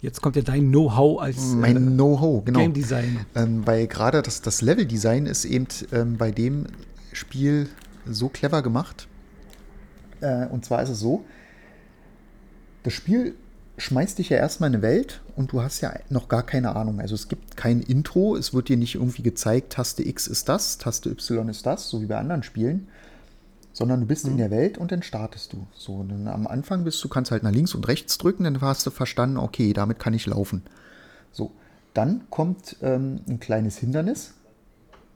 [0.00, 2.60] Jetzt kommt ja dein Know-how als mein äh, Know-how, genau.
[2.60, 3.24] Game Design.
[3.34, 6.66] Ähm, weil gerade das, das Leveldesign ist eben ähm, bei dem
[7.12, 7.68] Spiel
[8.06, 9.08] so clever gemacht,
[10.20, 11.24] Äh, und zwar ist es so,
[12.82, 13.34] das Spiel
[13.78, 17.00] schmeißt dich ja erstmal in eine Welt und du hast ja noch gar keine Ahnung.
[17.00, 20.78] Also es gibt kein Intro, es wird dir nicht irgendwie gezeigt, Taste X ist das,
[20.78, 22.88] Taste Y ist das, so wie bei anderen Spielen,
[23.72, 24.32] sondern du bist mhm.
[24.32, 25.66] in der Welt und dann startest du.
[25.72, 28.60] So, und dann am Anfang bist du, kannst halt nach links und rechts drücken, dann
[28.60, 30.62] hast du verstanden, okay, damit kann ich laufen.
[31.32, 31.52] So,
[31.94, 34.34] dann kommt ähm, ein kleines Hindernis.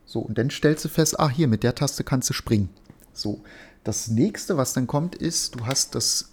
[0.07, 2.71] So, und dann stellst du fest, ah, hier, mit der Taste kannst du springen.
[3.13, 3.41] So,
[3.87, 6.31] das nächste, was dann kommt, ist, du hast das,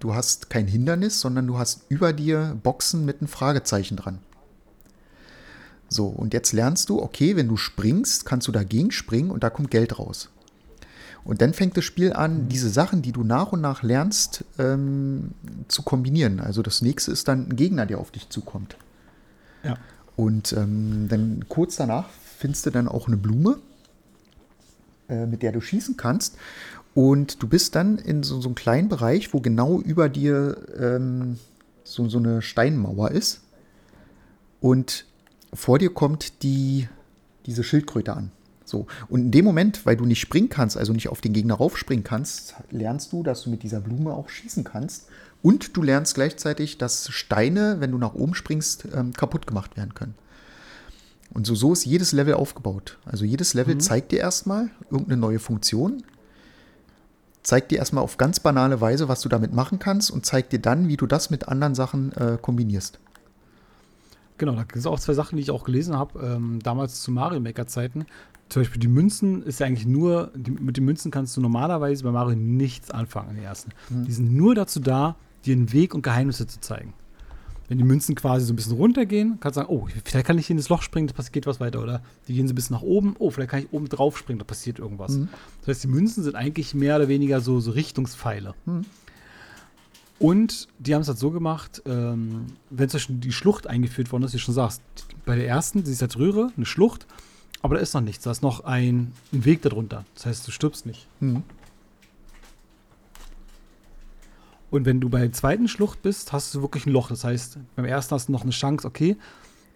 [0.00, 4.18] du hast kein Hindernis, sondern du hast über dir Boxen mit einem Fragezeichen dran.
[5.88, 9.50] So, und jetzt lernst du, okay, wenn du springst, kannst du dagegen springen und da
[9.50, 10.30] kommt Geld raus.
[11.22, 15.30] Und dann fängt das Spiel an, diese Sachen, die du nach und nach lernst, ähm,
[15.68, 16.40] zu kombinieren.
[16.40, 18.76] Also das nächste ist dann ein Gegner, der auf dich zukommt.
[19.62, 19.76] Ja.
[20.16, 23.58] Und ähm, dann kurz danach findest du dann auch eine Blume,
[25.08, 26.36] äh, mit der du schießen kannst.
[26.96, 31.38] Und du bist dann in so, so einem kleinen Bereich, wo genau über dir ähm,
[31.84, 33.42] so, so eine Steinmauer ist.
[34.62, 35.04] Und
[35.52, 36.88] vor dir kommt die,
[37.44, 38.32] diese Schildkröte an.
[38.64, 38.86] So.
[39.10, 42.02] Und in dem Moment, weil du nicht springen kannst, also nicht auf den Gegner raufspringen
[42.02, 45.08] kannst, lernst du, dass du mit dieser Blume auch schießen kannst.
[45.42, 49.92] Und du lernst gleichzeitig, dass Steine, wenn du nach oben springst, ähm, kaputt gemacht werden
[49.92, 50.14] können.
[51.34, 52.96] Und so, so ist jedes Level aufgebaut.
[53.04, 53.80] Also jedes Level mhm.
[53.80, 56.02] zeigt dir erstmal irgendeine neue Funktion,
[57.46, 60.58] zeigt dir erstmal auf ganz banale Weise, was du damit machen kannst und zeigt dir
[60.58, 62.98] dann, wie du das mit anderen Sachen äh, kombinierst.
[64.36, 67.12] Genau, da gibt es auch zwei Sachen, die ich auch gelesen habe, ähm, damals zu
[67.12, 68.04] Mario Maker Zeiten.
[68.48, 72.02] Zum Beispiel die Münzen ist ja eigentlich nur, die, mit den Münzen kannst du normalerweise
[72.02, 73.70] bei Mario nichts anfangen in den ersten.
[73.90, 74.04] Mhm.
[74.04, 76.94] Die sind nur dazu da, dir einen Weg und Geheimnisse zu zeigen
[77.68, 80.50] wenn die Münzen quasi so ein bisschen runtergehen, kannst du sagen, oh, vielleicht kann ich
[80.50, 81.82] in das Loch springen, das geht was weiter.
[81.82, 84.38] Oder die gehen so ein bisschen nach oben, oh, vielleicht kann ich oben drauf springen,
[84.38, 85.12] da passiert irgendwas.
[85.12, 85.28] Mhm.
[85.60, 88.54] Das heißt, die Münzen sind eigentlich mehr oder weniger so, so Richtungspfeile.
[88.66, 88.84] Mhm.
[90.18, 94.22] Und die haben es halt so gemacht, ähm, wenn zum Beispiel die Schlucht eingeführt worden
[94.22, 94.80] ist, wie du schon sagst,
[95.26, 97.06] bei der ersten, die ist als Röhre, eine Schlucht,
[97.60, 100.04] aber da ist noch nichts, da ist noch ein, ein Weg darunter.
[100.14, 101.08] Das heißt, du stirbst nicht.
[101.20, 101.42] Mhm.
[104.70, 107.08] Und wenn du bei der zweiten Schlucht bist, hast du wirklich ein Loch.
[107.08, 109.16] Das heißt, beim ersten hast du noch eine Chance, okay,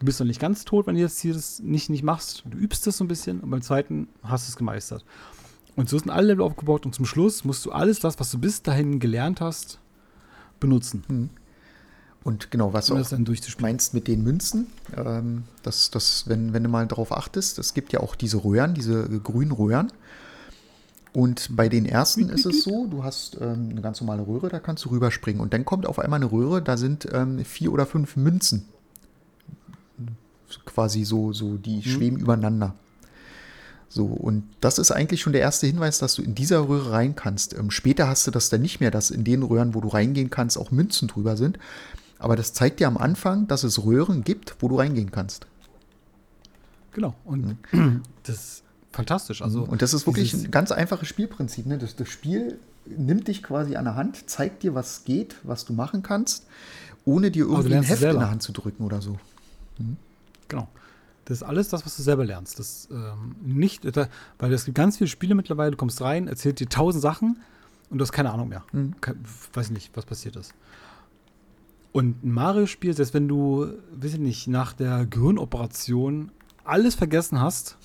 [0.01, 2.45] du bist noch nicht ganz tot, wenn du jetzt hier das nicht, nicht machst.
[2.47, 5.05] Du übst es so ein bisschen und beim zweiten hast du es gemeistert.
[5.77, 8.39] Und so sind alle Level aufgebaut und zum Schluss musst du alles das, was du
[8.39, 9.79] bis dahin gelernt hast,
[10.59, 11.05] benutzen.
[11.09, 11.31] Mhm.
[12.23, 16.69] Und genau, was um du meinst mit den Münzen, ähm, das, das, wenn, wenn du
[16.69, 19.91] mal darauf achtest, es gibt ja auch diese Röhren, diese grünen Röhren.
[21.13, 24.61] Und bei den ersten ist es so, du hast ähm, eine ganz normale Röhre, da
[24.61, 25.41] kannst du rüberspringen.
[25.41, 28.67] Und dann kommt auf einmal eine Röhre, da sind ähm, vier oder fünf Münzen.
[30.65, 31.83] Quasi so, so die mhm.
[31.83, 32.75] schweben übereinander.
[33.89, 37.17] So, und das ist eigentlich schon der erste Hinweis, dass du in dieser Röhre rein
[37.17, 37.55] kannst.
[37.55, 40.31] Ähm, später hast du das dann nicht mehr, dass in den Röhren, wo du reingehen
[40.31, 41.59] kannst, auch Münzen drüber sind.
[42.21, 45.47] Aber das zeigt dir am Anfang, dass es Röhren gibt, wo du reingehen kannst.
[46.93, 47.15] Genau.
[47.25, 48.03] Und mhm.
[48.23, 49.43] das fantastisch.
[49.43, 51.67] Also und das ist wirklich ein ganz einfaches Spielprinzip.
[51.67, 51.79] Ne?
[51.79, 55.73] Das, das Spiel nimmt dich quasi an der Hand, zeigt dir, was geht, was du
[55.73, 56.47] machen kannst,
[57.05, 59.19] ohne dir irgendwie ein Heft in der Hand zu drücken oder so.
[59.79, 59.97] Mhm.
[60.49, 60.69] Genau.
[61.25, 62.59] Das ist alles das, was du selber lernst.
[62.59, 66.59] Das ähm, nicht, da, weil es gibt ganz viele Spiele mittlerweile, du kommst rein, erzählt
[66.59, 67.41] dir tausend Sachen
[67.89, 68.65] und du hast keine Ahnung mehr.
[68.73, 69.01] Mhm.
[69.01, 70.55] Kein, weiß nicht, was passiert ist.
[71.93, 76.31] Und ein Mario-Spiel, selbst wenn du, weiß ich nicht, nach der Gehirnoperation
[76.65, 77.77] alles vergessen hast,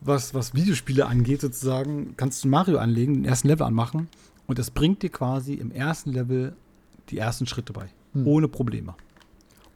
[0.00, 4.08] was, was Videospiele angeht, sozusagen, kannst du Mario anlegen, den ersten Level anmachen
[4.46, 6.54] und das bringt dir quasi im ersten Level
[7.10, 7.88] die ersten Schritte bei.
[8.14, 8.26] Hm.
[8.26, 8.94] Ohne Probleme.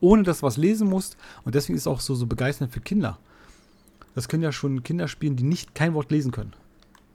[0.00, 1.16] Ohne dass du was lesen musst.
[1.44, 3.18] Und deswegen ist es auch so, so begeisternd für Kinder.
[4.14, 6.52] Das können ja schon Kinder spielen, die nicht kein Wort lesen können.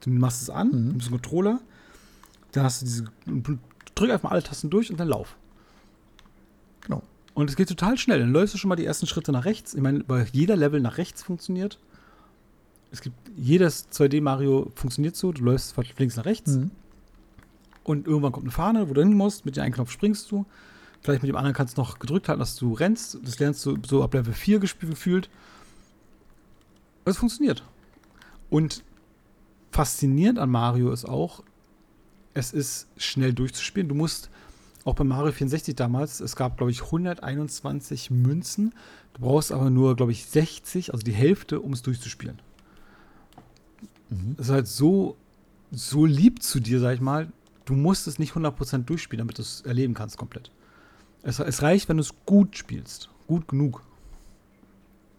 [0.00, 0.88] Du machst es an, mhm.
[0.88, 1.60] du bist ein Controller,
[2.52, 3.04] dann hast du diese.
[3.94, 5.36] Drück einfach mal alle Tasten durch und dann lauf.
[6.82, 7.02] Genau.
[7.34, 8.20] Und es geht total schnell.
[8.20, 9.74] Dann läufst du schon mal die ersten Schritte nach rechts.
[9.74, 11.78] Ich meine, weil jeder Level nach rechts funktioniert
[12.92, 16.70] es gibt jedes 2D-Mario funktioniert so, du läufst von links nach rechts mhm.
[17.84, 20.46] und irgendwann kommt eine Fahne, wo du hin musst, mit dem einen Knopf springst du.
[21.02, 23.18] Vielleicht mit dem anderen kannst du noch gedrückt halten, dass du rennst.
[23.24, 25.30] Das lernst du so ab Level 4 gefühlt.
[27.06, 27.64] Es funktioniert.
[28.50, 28.84] Und
[29.70, 31.42] faszinierend an Mario ist auch,
[32.34, 33.88] es ist schnell durchzuspielen.
[33.88, 34.28] Du musst
[34.84, 38.74] auch bei Mario 64 damals, es gab, glaube ich, 121 Münzen.
[39.14, 42.40] Du brauchst aber nur, glaube ich, 60, also die Hälfte, um es durchzuspielen.
[44.10, 44.36] Mhm.
[44.38, 45.16] ist halt so,
[45.70, 47.28] so lieb zu dir, sag ich mal.
[47.64, 50.50] Du musst es nicht 100% durchspielen, damit du es erleben kannst komplett.
[51.22, 53.08] Es, es reicht, wenn du es gut spielst.
[53.26, 53.82] Gut genug.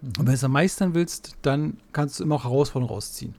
[0.01, 0.07] Mhm.
[0.09, 3.35] Und wenn du es dann meistern willst, dann kannst du immer auch Herausforderungen rausziehen.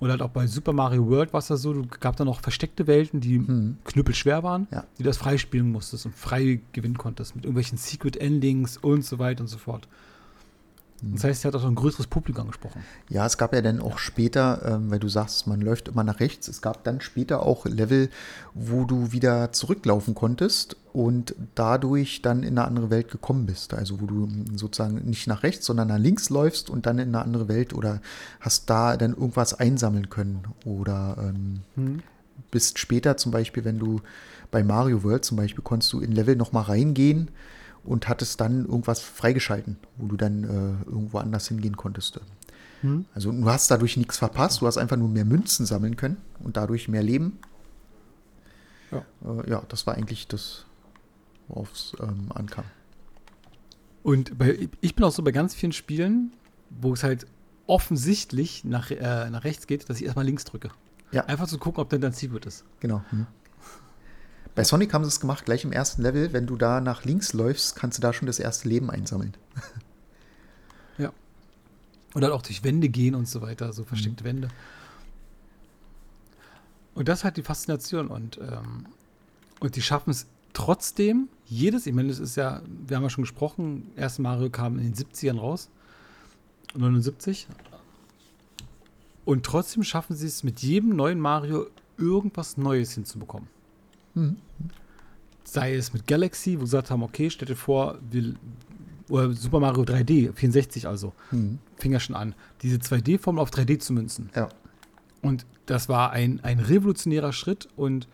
[0.00, 2.40] Oder halt auch bei Super Mario World war es ja so, du gab da noch
[2.40, 3.78] versteckte Welten, die Mhm.
[3.84, 4.84] knüppelschwer waren, Ja.
[4.98, 9.18] die du das freispielen musstest und frei gewinnen konntest mit irgendwelchen Secret Endings und so
[9.18, 9.88] weiter und so fort.
[11.04, 11.14] Mhm.
[11.14, 12.82] Das heißt, er hat auch ein größeres Publikum angesprochen.
[13.08, 16.20] Ja, es gab ja dann auch später, ähm, weil du sagst, man läuft immer nach
[16.20, 18.10] rechts, es gab dann später auch Level,
[18.54, 23.74] wo du wieder zurücklaufen konntest und dadurch dann in eine andere Welt gekommen bist.
[23.74, 27.24] Also wo du sozusagen nicht nach rechts, sondern nach links läufst und dann in eine
[27.24, 28.00] andere Welt oder
[28.40, 30.44] hast da dann irgendwas einsammeln können.
[30.64, 32.02] Oder ähm,
[32.50, 34.00] bist später zum Beispiel, wenn du
[34.50, 37.30] bei Mario World zum Beispiel, konntest du in Level nochmal reingehen
[37.84, 42.20] und hattest dann irgendwas freigeschalten, wo du dann äh, irgendwo anders hingehen konntest.
[43.14, 46.56] Also du hast dadurch nichts verpasst, du hast einfach nur mehr Münzen sammeln können und
[46.56, 47.38] dadurch mehr Leben.
[48.90, 49.04] Ja.
[49.24, 50.66] Äh, ja, das war eigentlich das,
[51.48, 52.64] worauf es ähm, ankam.
[54.02, 56.32] Und bei, ich bin auch so bei ganz vielen Spielen,
[56.68, 57.26] wo es halt
[57.66, 60.68] offensichtlich nach, äh, nach rechts geht, dass ich erstmal links drücke.
[61.10, 61.24] Ja.
[61.24, 62.64] Einfach zu gucken, ob dann dein Secret ist.
[62.80, 63.02] Genau.
[63.10, 63.26] Hm.
[64.54, 67.32] Bei Sonic haben sie es gemacht, gleich im ersten Level, wenn du da nach links
[67.32, 69.36] läufst, kannst du da schon das erste Leben einsammeln.
[70.96, 71.12] Ja.
[72.14, 74.28] Oder halt auch durch Wände gehen und so weiter, so versteckte Mhm.
[74.28, 74.48] Wände.
[76.94, 78.06] Und das halt die Faszination.
[78.06, 78.86] Und, ähm,
[79.58, 83.24] und die schaffen es trotzdem, jedes, ich meine, das ist ja, wir haben ja schon
[83.24, 85.68] gesprochen, erst Mario kam in den 70ern raus,
[86.76, 87.48] 79.
[89.24, 91.66] Und trotzdem schaffen sie es mit jedem neuen Mario
[91.98, 93.48] irgendwas Neues hinzubekommen.
[94.14, 94.36] Mhm.
[95.44, 98.34] Sei es mit Galaxy, wo sie gesagt haben, okay, stell dir vor, wir,
[99.08, 101.58] oder Super Mario 3D, 64 also, Mhm.
[101.76, 104.30] fing ja schon an, diese 2D-Formel auf 3D zu münzen.
[104.34, 104.48] Ja.
[105.22, 108.08] Und das war ein, ein revolutionärer Schritt und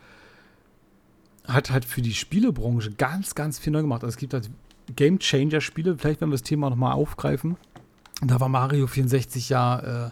[1.44, 4.02] hat halt für die Spielebranche ganz, ganz viel neu gemacht.
[4.04, 4.50] Also es gibt halt
[4.96, 7.56] Game Changer-Spiele, vielleicht werden wir das Thema nochmal aufgreifen.
[8.22, 10.10] Da war Mario 64 ja äh,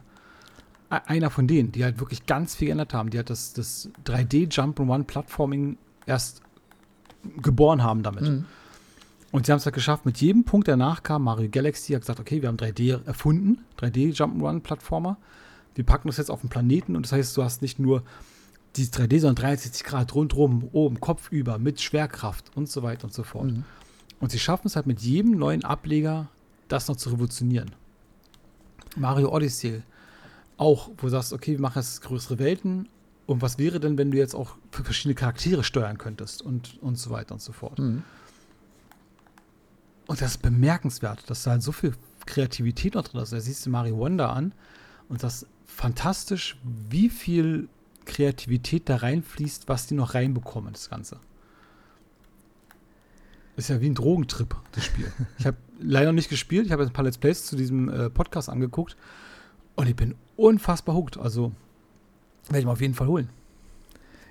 [0.90, 3.11] einer von denen, die halt wirklich ganz viel geändert haben.
[3.11, 6.42] Die halt das, das 3D-Jump-and-One-Plattforming erst
[7.42, 8.22] geboren haben damit.
[8.22, 8.44] Mhm.
[9.31, 12.20] Und sie haben es halt geschafft, mit jedem Punkt, der nachkam, Mario Galaxy hat gesagt,
[12.20, 15.18] okay, wir haben 3D erfunden, 3D Jump'n'Run-Plattformer.
[15.74, 18.03] Wir packen das jetzt auf den Planeten und das heißt, du hast nicht nur
[18.77, 23.12] dieses 3D, sondern 360 Grad rundherum, oben, Kopf über, mit Schwerkraft und so weiter und
[23.12, 23.53] so fort.
[23.53, 23.64] Mhm.
[24.20, 26.29] Und sie schaffen es halt mit jedem neuen Ableger,
[26.68, 27.72] das noch zu revolutionieren.
[28.96, 29.83] Mario Odyssey
[30.59, 32.88] auch, wo du sagst, okay, wir machen jetzt größere Welten.
[33.27, 36.99] Und was wäre denn, wenn du jetzt auch für verschiedene Charaktere steuern könntest und, und
[36.99, 37.79] so weiter und so fort.
[37.79, 38.03] Mhm.
[40.07, 41.94] Und das ist bemerkenswert, dass da halt so viel
[42.27, 43.33] Kreativität noch drin ist.
[43.33, 44.53] Da siehst du Mario Wonder an
[45.09, 46.57] und das ist fantastisch,
[46.88, 47.68] wie viel
[48.07, 51.18] Kreativität da reinfließt, was die noch reinbekommen, das Ganze.
[53.57, 55.12] Ist ja wie ein Drogentrip, das Spiel.
[55.38, 57.90] Ich habe leider noch nicht gespielt, ich habe jetzt ein paar Let's Plays zu diesem
[57.90, 58.97] äh, Podcast angeguckt
[59.79, 61.17] und ich bin unfassbar hooked.
[61.19, 61.53] Also
[62.49, 63.29] werde ich mir auf jeden Fall holen.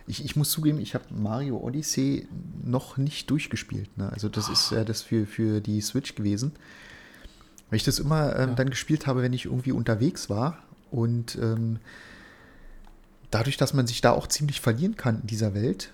[0.05, 2.27] Ich, ich muss zugeben, ich habe Mario Odyssey
[2.63, 3.97] noch nicht durchgespielt.
[3.97, 4.09] Ne?
[4.11, 6.51] Also das ist ja das für, für die Switch gewesen.
[7.69, 8.55] Weil ich das immer ähm, Ja.
[8.55, 10.59] dann gespielt habe, wenn ich irgendwie unterwegs war.
[10.91, 11.79] Und ähm,
[13.31, 15.91] dadurch, dass man sich da auch ziemlich verlieren kann in dieser Welt,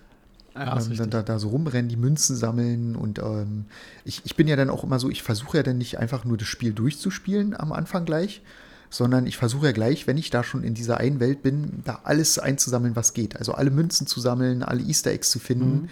[0.56, 3.66] Ja, ähm, da, da so rumrennen, die Münzen sammeln und ähm,
[4.06, 6.38] ich, ich bin ja dann auch immer so, ich versuche ja dann nicht einfach nur
[6.38, 8.44] das Spiel durchzuspielen am Anfang gleich,
[8.94, 12.02] sondern ich versuche ja gleich, wenn ich da schon in dieser einen Welt bin, da
[12.04, 13.36] alles einzusammeln, was geht.
[13.38, 15.74] Also alle Münzen zu sammeln, alle Easter Eggs zu finden.
[15.74, 15.90] Mhm.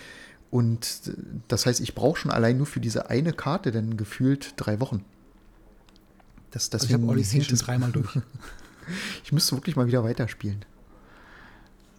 [0.51, 1.13] Und äh,
[1.47, 5.03] das heißt, ich brauche schon allein nur für diese eine Karte dann gefühlt drei Wochen.
[6.51, 8.09] Das, Also ich habe Odyssey schon dreimal durch.
[9.23, 10.65] Ich müsste wirklich mal wieder weiterspielen.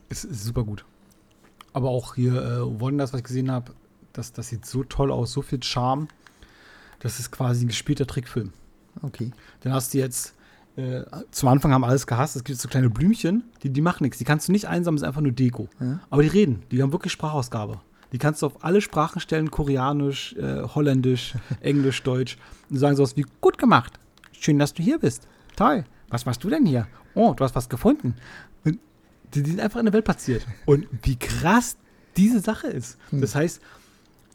[0.08, 0.84] Es ist super gut.
[1.72, 3.72] Aber auch hier äh, Wonders, was ich gesehen habe,
[4.12, 6.08] das, das sieht so toll aus, so viel Charme.
[6.98, 8.52] Das ist quasi ein gespielter Trickfilm.
[9.00, 9.30] Okay.
[9.60, 10.34] Dann hast du jetzt,
[10.76, 14.18] äh, zum Anfang haben alles gehasst, es gibt so kleine Blümchen, die, die machen nichts.
[14.18, 15.68] Die kannst du nicht einsammeln, das ist einfach nur Deko.
[15.80, 16.00] Ja.
[16.08, 17.80] Aber die reden, die haben wirklich Sprachausgabe.
[18.12, 22.38] Die kannst du auf alle Sprachen stellen, Koreanisch, äh, Holländisch, Englisch, Deutsch.
[22.70, 23.98] Und sagen sowas wie, gut gemacht,
[24.32, 25.28] schön, dass du hier bist.
[25.56, 26.86] Toll, was machst du denn hier?
[27.14, 28.14] Oh, du hast was gefunden.
[28.64, 28.78] Und
[29.34, 30.46] die, die sind einfach in der Welt platziert.
[30.66, 31.76] Und wie krass
[32.16, 32.98] diese Sache ist.
[33.10, 33.62] Das heißt,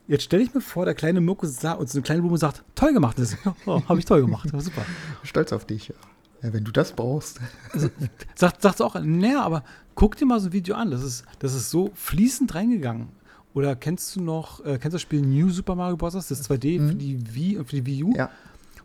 [0.08, 2.92] jetzt stelle ich mir vor, der kleine Mirko und so eine kleine Blume sagt, toll
[2.92, 3.20] gemacht.
[3.20, 4.50] Das ist, oh, habe ich toll gemacht.
[4.58, 4.84] Super.
[5.22, 5.90] Stolz auf dich.
[5.90, 5.96] Ja.
[6.44, 7.40] Ja, wenn du das brauchst.
[8.36, 9.64] Sagt, sagt auch, naja, aber
[9.96, 10.92] guck dir mal so ein Video an.
[10.92, 13.10] Das ist, das ist so fließend reingegangen.
[13.54, 16.90] Oder kennst du noch, äh, kennst du das Spiel New Super Mario Bros., das 2D
[16.90, 18.14] für die Wii und für die Wii U?
[18.16, 18.30] Ja.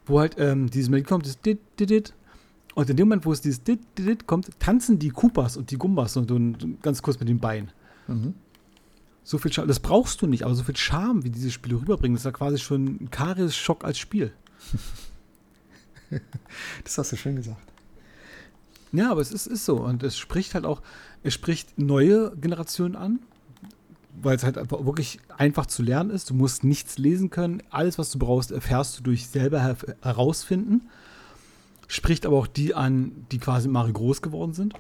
[0.06, 2.14] Wo halt ähm, dieses Melodie kommt, das dit, dit, dit.
[2.74, 5.70] Und in dem Moment, wo es dieses dit, dit, dit kommt, tanzen die Koopas und
[5.70, 7.70] die Gumbas und, und ganz kurz mit den Beinen.
[8.08, 8.34] Mhm.
[9.24, 12.14] So viel Charme, das brauchst du nicht, aber so viel Charme, wie diese Spiele rüberbringen,
[12.14, 14.32] das ist ja quasi schon ein Karies-Schock als Spiel.
[16.84, 17.72] Das hast du schön gesagt.
[18.92, 19.78] Ja, aber es ist, ist so.
[19.78, 20.82] Und es spricht halt auch,
[21.22, 23.20] es spricht neue Generationen an,
[24.20, 26.28] weil es halt einfach wirklich einfach zu lernen ist.
[26.30, 27.62] Du musst nichts lesen können.
[27.70, 30.82] Alles, was du brauchst, erfährst du durch selber her herausfinden.
[31.88, 34.74] Spricht aber auch die an, die quasi Mario groß geworden sind.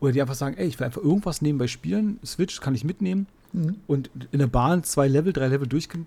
[0.00, 2.18] Oder die einfach sagen, ey, ich will einfach irgendwas nebenbei spielen.
[2.24, 3.28] Switch kann ich mitnehmen.
[3.52, 3.76] Mhm.
[3.86, 6.04] Und in der Bahn zwei Level, drei Level durchge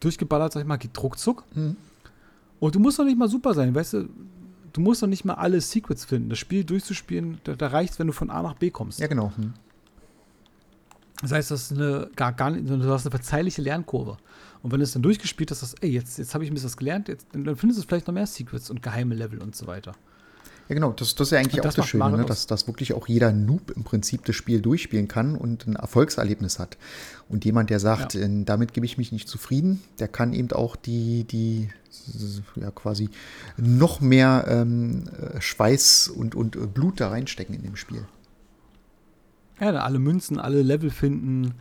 [0.00, 1.44] durchgeballert, sag ich mal, geht ruckzuck.
[1.54, 1.76] Mhm.
[2.64, 4.08] Und du musst doch nicht mal super sein, weißt du?
[4.72, 6.30] Du musst doch nicht mal alle Secrets finden.
[6.30, 9.00] Das Spiel durchzuspielen, da, da reicht wenn du von A nach B kommst.
[9.00, 9.32] Ja, genau.
[9.36, 9.52] Hm.
[11.20, 14.16] Das heißt, das ist eine, gar, gar nicht, du hast eine verzeihliche Lernkurve.
[14.62, 16.70] Und wenn du es dann durchgespielt hast, sagst, ey, jetzt, jetzt habe ich ein bisschen
[16.70, 19.54] was gelernt, jetzt, dann dann findest du vielleicht noch mehr Secrets und geheime Level und
[19.54, 19.92] so weiter.
[20.68, 22.24] Ja, genau, das, das ist ja eigentlich Und auch das Schöne, ne?
[22.24, 26.58] dass, dass wirklich auch jeder Noob im Prinzip das Spiel durchspielen kann und ein Erfolgserlebnis
[26.58, 26.78] hat.
[27.28, 28.22] Und jemand, der sagt, Ja.
[28.22, 31.68] äh, damit gebe ich mich nicht zufrieden, der kann eben auch die, die
[32.56, 33.10] ja quasi
[33.56, 38.04] noch mehr ähm, äh, Schweiß und, und äh, Blut da reinstecken in dem Spiel.
[39.60, 41.54] Ja, dann alle Münzen, alle Level finden,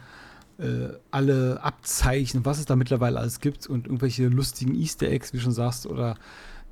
[0.58, 5.38] äh, alle Abzeichen, was es da mittlerweile alles gibt und irgendwelche lustigen Easter Eggs, wie
[5.38, 6.16] du schon sagst, oder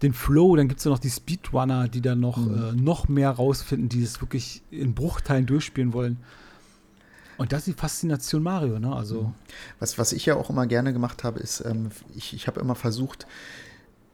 [0.01, 2.63] den Flow, dann gibt es ja noch die Speedrunner, die dann noch, Mhm.
[2.63, 6.17] äh, noch mehr rausfinden, die es wirklich in Bruchteilen durchspielen wollen.
[7.37, 8.95] Und das ist die Faszination Mario, ne?
[8.95, 9.33] Also,
[9.79, 12.75] Was, was ich ja auch immer gerne gemacht habe, ist, ähm, ich, ich habe immer
[12.75, 13.25] versucht,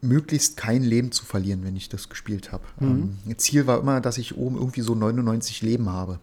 [0.02, 2.64] möglichst kein Leben zu verlieren, wenn ich das gespielt habe.
[2.80, 3.18] Mhm.
[3.26, 6.20] Ähm, Ziel war immer, dass ich oben irgendwie so 99 Leben habe.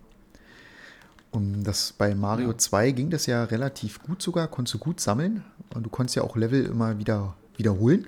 [1.30, 2.58] Und das bei Mario Ja.
[2.58, 5.42] 2 ging das ja relativ gut sogar, konntest du gut sammeln.
[5.74, 8.06] Und du konntest ja auch Level immer wieder wiederholen,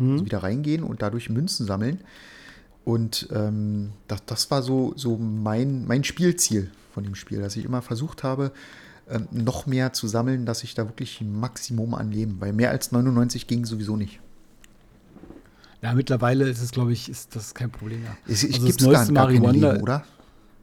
[0.00, 0.12] Mhm.
[0.12, 2.00] also wieder reingehen und dadurch Münzen sammeln.
[2.84, 7.64] Und ähm, das, das war so, so mein, mein Spielziel von dem Spiel, dass ich
[7.64, 8.52] immer versucht habe,
[9.08, 12.70] ähm, noch mehr zu sammeln, dass ich da wirklich ein Maximum an Leben, weil mehr
[12.70, 14.18] als 99 ging sowieso nicht.
[15.82, 18.16] ja, mittlerweile ist es, glaube ich, ist das kein Problem mehr.
[18.26, 20.04] Es, ich Also das gibt es gar, gar Wonder- Leben, oder?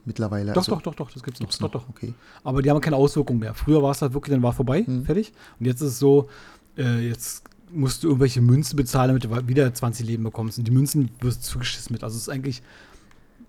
[0.06, 0.54] Mittlerweile.
[0.54, 1.48] Doch, also, doch, doch, doch, das gibt's noch.
[1.48, 1.90] Gibt's doch, noch, doch.
[1.90, 2.14] okay.
[2.44, 3.54] Aber die haben keine Auswirkung mehr.
[3.54, 5.04] Früher war es halt wirklich, dann war vorbei, Mhm.
[5.06, 5.34] fertig.
[5.60, 6.30] Und jetzt ist es so,
[6.78, 10.58] äh, jetzt musst du irgendwelche Münzen bezahlen, damit du wieder 20 Leben bekommst.
[10.58, 12.04] Und die Münzen wirst du zugeschissen mit.
[12.04, 12.62] Also es ist eigentlich,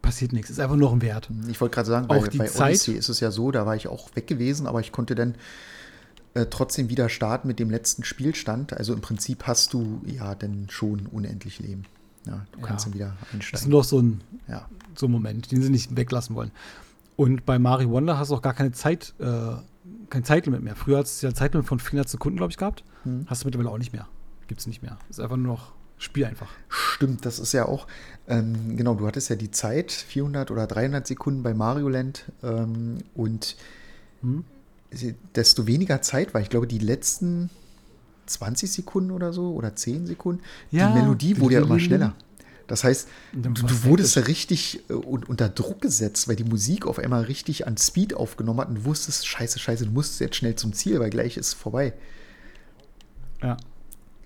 [0.02, 0.50] passiert nichts.
[0.50, 1.28] Es ist einfach nur noch ein Wert.
[1.48, 3.66] Ich wollte gerade sagen, Auch bei, die bei Zeit- Odyssey ist es ja so, da
[3.66, 5.34] war ich auch weg gewesen, aber ich konnte dann
[6.34, 8.72] äh, trotzdem wieder starten mit dem letzten Spielstand.
[8.72, 11.84] Also im Prinzip hast du ja dann schon unendlich Leben.
[12.26, 12.90] Ja, du kannst Ja.
[12.90, 13.70] dann wieder Das ist einsteigen.
[13.70, 14.68] nur noch so ein, Ja.
[14.96, 16.50] so ein Moment, den sie nicht weglassen wollen.
[17.16, 19.52] Und bei Mario Wonder hast du auch gar keine Zeit, äh,
[20.10, 20.76] kein Zeitlimit mehr.
[20.76, 22.84] Früher hast du ja ein Zeitlimit von 400 Sekunden, glaube ich, gehabt.
[23.04, 23.24] Hm.
[23.26, 24.08] Hast du mittlerweile auch nicht mehr.
[24.46, 24.98] Gibt es nicht mehr.
[25.10, 26.48] Ist einfach nur noch Spiel einfach.
[26.68, 27.86] Stimmt, das ist ja auch,
[28.28, 32.98] ähm, genau, du hattest ja die Zeit, 400 oder 300 Sekunden bei Mario Land ähm,
[33.14, 33.56] und
[34.22, 34.44] Hm?
[34.92, 37.50] sie- desto weniger Zeit war, ich glaube, die letzten
[38.26, 42.14] 20 Sekunden oder so oder 10 Sekunden, Ja, die Melodie wurde ja immer schneller.
[42.68, 46.86] Das heißt, du, du wurdest ja richtig äh, un- unter Druck gesetzt, weil die Musik
[46.86, 50.36] auf einmal richtig an Speed aufgenommen hat und du wusstest, scheiße, scheiße, du musst jetzt
[50.36, 51.94] schnell zum Ziel, weil gleich ist es vorbei.
[53.42, 53.56] Ja.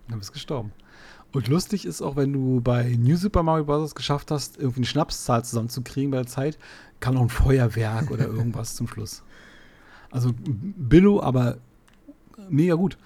[0.09, 0.73] Dann bist du gestorben.
[1.33, 3.95] Und lustig ist auch, wenn du bei New Super Mario Bros.
[3.95, 6.59] geschafft hast, irgendwie eine Schnapszahl zusammenzukriegen bei der Zeit,
[7.01, 9.23] kam noch ein Feuerwerk oder irgendwas zum Schluss.
[10.11, 11.59] Also Billo, aber
[12.51, 12.99] mega gut.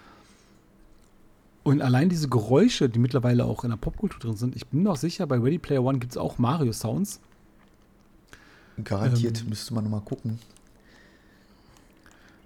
[1.66, 4.96] Und allein diese Geräusche, die mittlerweile auch in der Popkultur drin sind, ich bin auch
[4.96, 7.18] sicher, bei Ready Player One gibt es auch Mario-Sounds.
[8.84, 9.48] Garantiert, Ähm.
[9.48, 10.38] müsste man nochmal gucken.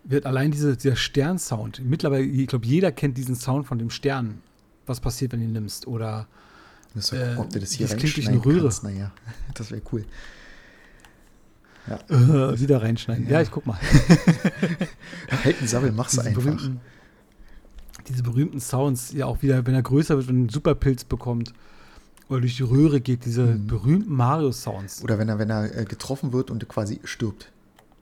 [0.04, 4.40] Wird allein diese, dieser Stern-Sound, mittlerweile, ich glaube, jeder kennt diesen Sound von dem Stern,
[4.86, 5.86] was passiert, wenn du ihn nimmst.
[5.86, 6.26] Oder
[6.94, 8.62] Müsste äh, ob du das hier das klingt durch eine Röhre.
[8.62, 8.84] kannst.
[8.84, 9.12] Naja,
[9.54, 10.04] das wäre cool.
[12.08, 13.26] äh, wieder reinschneiden.
[13.26, 13.42] Ja, Ja.
[13.42, 13.78] ich guck mal.
[15.44, 16.42] Halten Sabbel, mach's diese einfach.
[16.42, 16.80] berühmten,
[18.10, 21.52] diese berühmten Sounds, ja auch wieder, wenn er größer wird und einen Superpilz bekommt
[22.28, 23.66] oder durch die Röhre geht, diese Mhm.
[23.66, 25.02] berühmten Mario-Sounds.
[25.02, 27.50] Oder wenn er, wenn er äh, getroffen wird und quasi stirbt.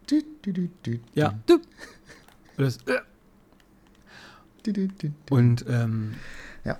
[0.09, 0.69] Du, du,
[1.15, 1.35] Ja.
[2.57, 2.99] das, äh,
[5.31, 6.15] und ähm,
[6.65, 6.79] Ja.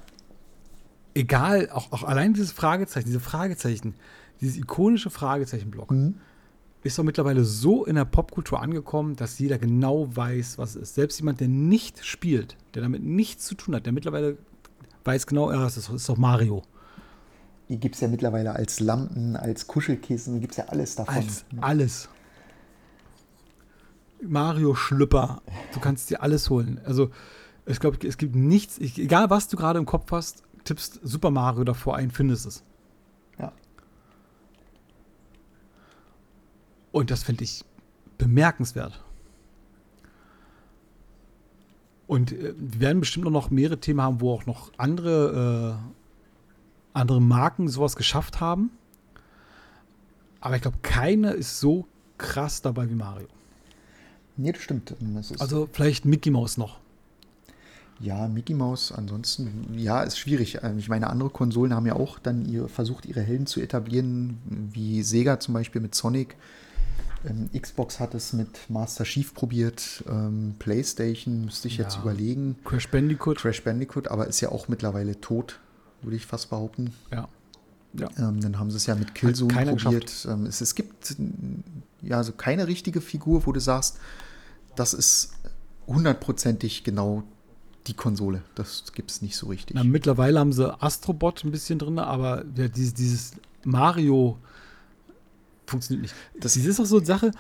[1.15, 3.95] egal, auch, auch allein dieses Fragezeichen, diese Fragezeichen,
[4.41, 6.15] dieses ikonische Fragezeichenblock, Mhm.
[6.89, 10.95] Ist doch mittlerweile so in der Popkultur angekommen, dass jeder genau weiß, was es ist.
[10.95, 14.39] Selbst jemand, der nicht spielt, der damit nichts zu tun hat, der mittlerweile
[15.05, 16.63] weiß genau, ja, es ist, ist doch Mario.
[17.69, 21.15] Die gibt es ja mittlerweile als Lampen, als Kuschelkissen, gibt es ja alles davon.
[21.15, 22.09] Als alles.
[24.23, 25.43] Mario Schlüpper.
[25.73, 26.81] Du kannst dir alles holen.
[26.85, 27.11] Also,
[27.67, 31.31] ich glaube, es gibt nichts, ich, egal was du gerade im Kopf hast, tippst Super
[31.31, 32.65] Mario davor ein, findest es.
[33.39, 33.53] Ja.
[36.93, 37.65] Und das finde ich
[38.17, 39.05] bemerkenswert.
[42.07, 46.99] Und äh, wir werden bestimmt auch noch mehrere Themen haben, wo auch noch andere, äh,
[46.99, 48.71] andere Marken sowas geschafft haben.
[50.41, 51.87] Aber ich glaube, keine ist so
[52.17, 53.29] krass dabei wie Mario.
[54.37, 54.95] Nee, das stimmt.
[55.01, 56.79] Das Also vielleicht Mickey Mouse noch.
[58.01, 60.59] ja, Mickey Mouse, ansonsten, ja, ist schwierig.
[60.63, 64.39] Ähm, Ich meine, andere Konsolen haben ja auch dann ihre, versucht, ihre Helden zu etablieren,
[64.73, 66.37] wie Sega zum Beispiel mit Sonic.
[67.25, 70.05] Ähm, Xbox hat es mit Master Chief probiert.
[70.09, 72.03] Ähm, PlayStation müsste ich jetzt Ja.
[72.03, 72.57] überlegen.
[72.65, 73.39] Crash Bandicoot.
[73.39, 75.59] Crash Bandicoot, aber ist ja auch mittlerweile tot,
[76.03, 76.95] würde ich fast behaupten.
[77.11, 77.29] Ja.
[77.95, 78.09] Ja.
[78.19, 80.27] Ähm, dann haben sie es ja mit Killzone probiert.
[80.31, 81.17] Ähm, es, es gibt
[82.03, 83.99] ja so keine richtige Figur, wo du sagst,
[84.77, 85.33] das ist
[85.87, 87.25] hundertprozentig genau
[87.87, 88.43] die Konsole.
[88.55, 89.75] Das gibt es nicht so richtig.
[89.75, 93.31] Na, mittlerweile haben sie Astrobot ein bisschen drin, aber ja, dieses, dieses
[93.65, 94.39] Mario
[95.69, 96.15] funktioniert nicht.
[96.41, 97.31] Das- Das, ist doch so eine Sache.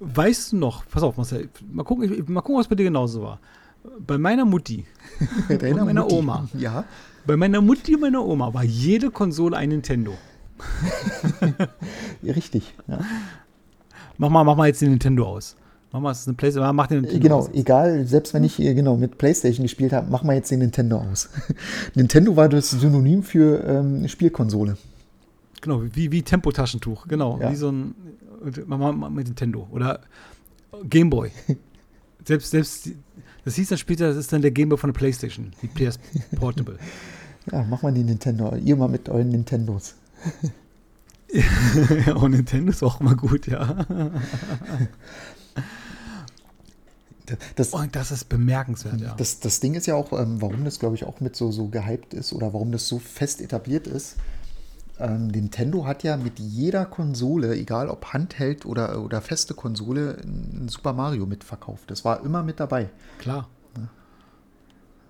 [0.00, 3.22] Weißt du noch, pass auf, Marcel, mal gucken, ich- mal gucken, was bei dir genauso
[3.22, 3.40] war.
[4.06, 4.84] Bei meiner Mutti,
[5.48, 6.14] Deiner meiner Mutti.
[6.16, 6.48] Oma.
[6.58, 6.84] Ja,
[7.26, 10.12] bei meiner Mutti und meiner Oma war jede Konsole ein Nintendo.
[12.24, 12.74] richtig.
[12.88, 12.98] Ja.
[14.18, 15.56] Mach mal, mach mal jetzt den Nintendo aus.
[15.92, 17.50] Mach mal, es ist eine Playstation, mach den Nintendo Genau, aus.
[17.54, 20.98] egal, selbst wenn ich äh, genau mit PlayStation gespielt habe, machen wir jetzt den Nintendo
[20.98, 21.28] aus.
[21.94, 24.76] Nintendo war das Synonym für ähm, Spielkonsole.
[25.60, 27.38] Genau, wie, wie Tempotaschentuch, genau.
[27.40, 27.50] Ja.
[27.50, 27.94] Wie so ein,
[28.66, 29.66] mal mit Nintendo.
[29.70, 30.00] Oder
[30.88, 31.30] Gameboy.
[32.24, 32.96] selbst, selbst, die-
[33.44, 35.98] das hieß dann später, das ist dann der Gameboy von der Playstation, die PS
[36.36, 36.78] Portable.
[37.52, 38.56] Ja, mach mal den Nintendo.
[38.56, 39.94] Ihr mal mit euren Nintendos.
[42.06, 43.86] ja, und Nintendo ist auch immer gut, ja.
[47.56, 49.14] Das, Und das ist bemerkenswert, ja.
[49.14, 51.66] Das, das Ding ist ja auch, ähm, warum das, glaube ich, auch mit so, so
[51.68, 54.16] gehypt ist oder warum das so fest etabliert ist.
[54.98, 60.68] Ähm, Nintendo hat ja mit jeder Konsole, egal ob Handheld oder, oder feste Konsole, ein
[60.68, 61.90] Super Mario mitverkauft.
[61.90, 62.88] Das war immer mit dabei.
[63.18, 63.48] Klar.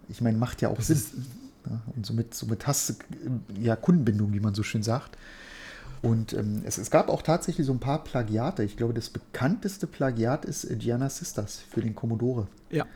[0.08, 1.26] Ich meine, macht ja auch Das Sinn.
[1.68, 5.16] Ja, und somit, somit hast du äh, ja Kundenbindung, wie man so schön sagt.
[6.02, 8.62] Und ähm, es, es gab auch tatsächlich so ein paar Plagiate.
[8.62, 12.46] Ich glaube, das bekannteste Plagiat ist äh, Gianna Sisters für den Commodore.
[12.70, 12.86] ja.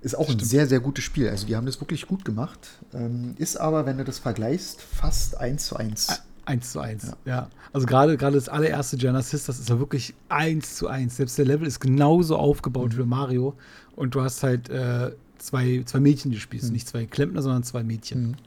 [0.00, 1.28] Ist auch ein sehr, sehr gutes Spiel.
[1.28, 2.68] Also die haben das wirklich gut gemacht.
[2.94, 6.22] Ähm, ist aber, wenn du das vergleichst, fast eins zu eins.
[6.48, 7.50] Eins zu eins, ja.
[7.74, 11.18] Also gerade gerade das allererste Genesis, das ist ja wirklich eins zu eins.
[11.18, 13.54] Selbst der Level ist genauso aufgebaut wie Mario.
[13.96, 16.72] Und du hast halt äh, zwei, zwei Mädchen, die spielst.
[16.72, 18.38] Nicht zwei Klempner, sondern zwei Mädchen.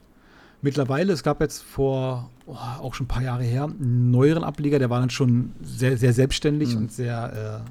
[0.62, 4.80] Mittlerweile, es gab jetzt vor oh, auch schon ein paar Jahre her einen neueren Ableger,
[4.80, 7.62] der war dann schon sehr, sehr selbstständig und sehr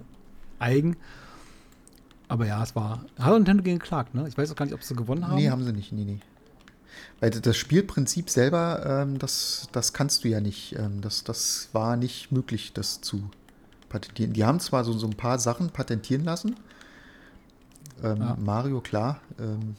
[0.59, 0.95] äh, eigen.
[2.29, 3.03] Aber ja, es war.
[3.19, 4.25] Hat Nintendo gegen geklagt, ne?
[4.29, 5.35] Ich weiß auch gar nicht, ob sie gewonnen haben.
[5.35, 5.91] Nee, haben sie nicht.
[5.91, 6.19] Nee, nee.
[7.19, 10.75] Weil das Spielprinzip selber, ähm, das, das kannst du ja nicht.
[10.77, 13.29] Ähm, das, das war nicht möglich, das zu
[13.89, 14.33] patentieren.
[14.33, 16.55] Die haben zwar so, so ein paar Sachen patentieren lassen.
[18.03, 18.37] Ähm, Ja.
[18.39, 19.21] Mario, klar.
[19.39, 19.75] Ähm,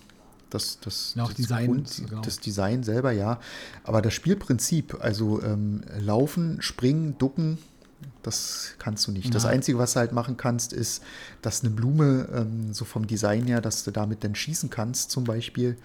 [0.51, 2.21] das, das, das, Design, genau.
[2.21, 3.41] das Design selber, ja.
[3.85, 7.57] Aber das Spielprinzip, also ähm, laufen, springen, ducken,
[8.23, 9.35] das kannst du nicht.
[9.35, 9.51] Das Ja.
[9.51, 11.03] Einzige, was du halt machen kannst, ist,
[11.41, 15.25] dass eine Blume, ähm, so vom Design her, dass du damit dann schießen kannst, zum
[15.25, 15.77] Beispiel.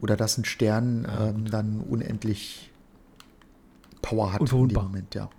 [0.00, 2.70] Oder dass ein Stern ähm, dann unendlich
[4.00, 4.82] Power hat in dem.
[4.82, 5.30] Moment, ja.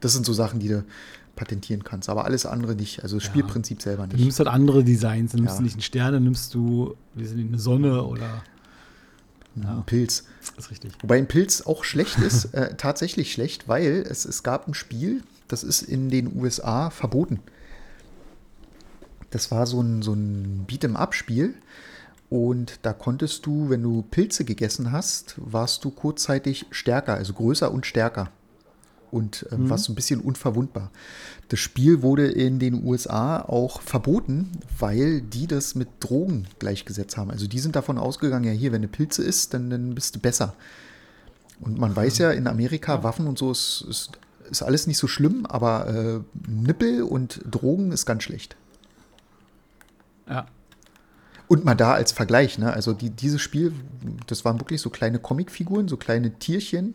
[0.00, 0.84] Das sind so Sachen, die du
[1.36, 3.02] patentieren kannst, aber alles andere nicht.
[3.02, 3.30] Also das Ja.
[3.30, 4.22] Spielprinzip selber Du nicht.
[4.24, 5.32] nimmst halt andere Designs.
[5.32, 5.62] Du nimmst Ja.
[5.62, 8.42] nicht einen Stern, dann nimmst du eine Sonne oder.
[9.56, 9.76] Ja.
[9.76, 10.24] Ein Pilz.
[10.56, 10.92] Das ist richtig.
[11.02, 15.22] Wobei ein Pilz auch schlecht ist, äh, tatsächlich schlecht, weil es, es gab ein Spiel,
[15.48, 17.40] das ist in den USA verboten.
[19.30, 21.54] Das war so ein, so ein Beat'em-up-Spiel.
[22.32, 27.70] Und da konntest du, wenn du Pilze gegessen hast, warst du kurzzeitig stärker, also größer
[27.70, 28.30] und stärker.
[29.10, 30.90] Und ähm, warst so ein bisschen unverwundbar.
[31.50, 37.30] Das Spiel wurde in den USA auch verboten, weil die das mit Drogen gleichgesetzt haben.
[37.30, 40.18] Also die sind davon ausgegangen, ja hier, wenn du Pilze isst, dann, dann bist du
[40.18, 40.54] besser.
[41.60, 44.12] Und man weiß ja, in Amerika, Waffen und so ist, ist,
[44.50, 46.20] ist alles nicht so schlimm, aber äh,
[46.50, 48.56] Nippel und Drogen ist ganz schlecht.
[50.26, 50.46] Ja.
[51.52, 52.72] Und mal da als Vergleich, ne?
[52.72, 53.74] Also die, dieses Spiel,
[54.26, 56.94] das waren wirklich so kleine Comicfiguren, so kleine Tierchen,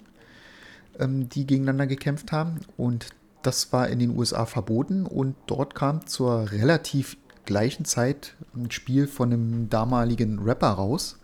[0.97, 2.62] ähm, die gegeneinander gekämpft haben.
[2.76, 3.10] Und
[3.43, 5.05] das war in den USA verboten.
[5.05, 11.20] Und dort kam zur relativ gleichen Zeit ein Spiel von einem damaligen Rapper raus,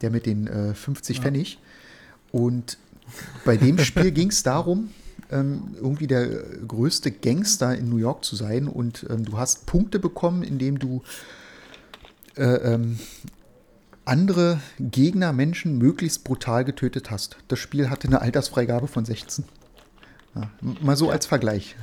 [0.00, 1.60] der mit den äh, 50 Pfennig.
[2.32, 2.78] Und
[3.44, 4.90] bei dem Spiel ging es darum,
[5.30, 6.26] ähm, irgendwie der
[6.66, 8.66] größte Gangster in New York zu sein.
[8.66, 11.00] Und ähm, du hast Punkte bekommen, indem du
[12.36, 12.42] äh,
[12.74, 12.98] ähm,
[14.04, 17.36] andere Gegner, Menschen möglichst brutal getötet hast.
[17.48, 19.44] Das Spiel hatte eine Altersfreigabe von 16.
[20.34, 21.76] Ja, mal so als Vergleich.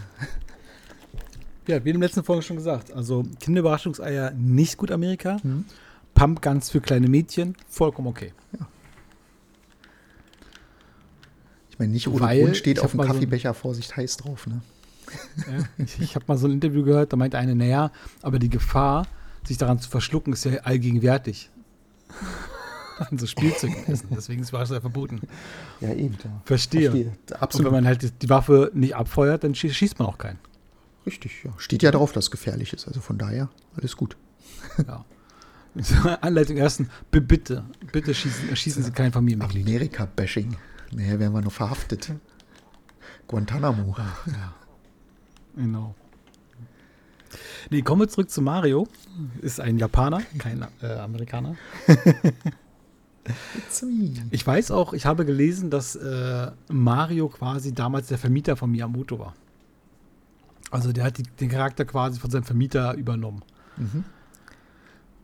[1.68, 2.92] Ja, wie in der letzten Folge schon gesagt.
[2.92, 5.38] Also Kinderüberraschungseier nicht gut Amerika.
[6.14, 8.34] Pumpguns für kleine Mädchen, vollkommen okay.
[11.70, 14.48] Ich meine, nicht ohne Weil Grund steht auf dem mal so- Kaffeebecher Vorsicht heiß drauf.
[14.48, 14.62] Ne?
[15.38, 17.92] Ja, ich ich habe mal so ein Interview gehört, da meinte eine, naja,
[18.22, 19.08] aber die Gefahr,
[19.44, 21.50] sich daran zu verschlucken, ist ja allgegenwärtig.
[23.00, 24.10] An so Spielzeug essen.
[24.12, 25.22] Deswegen war es ja verboten.
[25.80, 26.16] Ja, eben.
[26.24, 26.42] Ja.
[26.46, 26.92] Verstehe.
[26.92, 27.08] Verstehe.
[27.32, 27.66] Und Absolut.
[27.66, 30.38] wenn man halt die- Waffe nicht abfeuert, dann schießt, man auch keinen.
[31.06, 31.52] Richtig, ja.
[31.58, 32.88] Steht ja drauf, dass es gefährlich ist.
[32.88, 34.18] Also von daher, alles gut.
[34.88, 35.04] Ja.
[36.22, 39.66] Anleitung ersten, bitte, bitte schießen, schießen Sie kein Familienmitglied.
[39.66, 40.56] Amerika-Bashing.
[40.92, 42.12] Nachher werden wir noch verhaftet.
[43.28, 43.96] Guantanamo.
[44.28, 44.54] Ja.
[45.56, 45.96] Genau.
[47.70, 48.88] Nee, kommen wir zurück zu Mario.
[49.42, 51.56] Ist ein Japaner, kein äh, Amerikaner.
[54.32, 59.20] Ich weiß auch, ich habe gelesen, dass äh, Mario quasi damals der Vermieter von Miyamoto
[59.20, 59.36] war.
[60.72, 63.44] Also der hat die, den Charakter quasi von seinem Vermieter übernommen.
[63.78, 64.04] Mhm.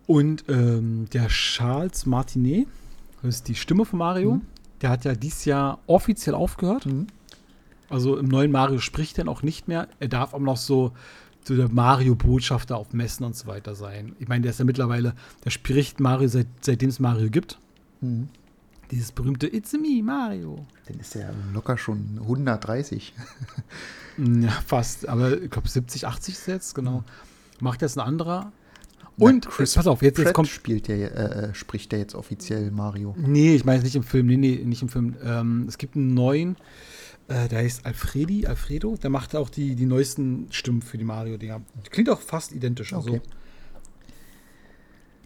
[0.05, 2.67] Und ähm, der Charles Martinet,
[3.23, 4.41] das ist die Stimme von Mario, Mhm.
[4.81, 6.85] der hat ja dieses Jahr offiziell aufgehört.
[6.85, 7.07] Mhm.
[7.89, 9.87] Also im neuen Mario spricht er noch nicht mehr.
[9.99, 10.91] Er darf auch noch so,
[11.47, 14.15] so der Mario-Botschafter auf Messen und so weiter sein.
[14.19, 15.13] Ich meine, der ist ja mittlerweile,
[15.45, 17.57] der spricht Mario, seit, seitdem es Mario gibt.
[18.01, 18.27] Mhm.
[18.91, 20.65] Dieses berühmte It's me, Mario.
[20.87, 23.13] Dann ist er locker schon 130.
[24.17, 25.07] Mm, Ja, fast.
[25.09, 27.03] Aber ich glaube 70, 80 ist jetzt, genau.
[27.59, 28.51] Macht jetzt ein anderer.
[29.17, 30.47] Na, Und, Chris pass auf, jetzt, jetzt kommt.
[30.47, 33.13] spielt der, äh, äh, spricht der jetzt offiziell Mario.
[33.17, 34.27] Nee, ich meine nicht im Film.
[34.27, 35.15] Nee, nee, nicht im Film.
[35.23, 36.55] Ähm, es gibt einen neuen,
[37.27, 38.95] äh, der heißt Alfredi, Alfredo.
[38.97, 41.61] Der macht auch die, die neuesten Stimmen für die Mario-Dinger.
[41.89, 42.93] Klingt auch fast identisch.
[42.93, 43.21] Also, Okay.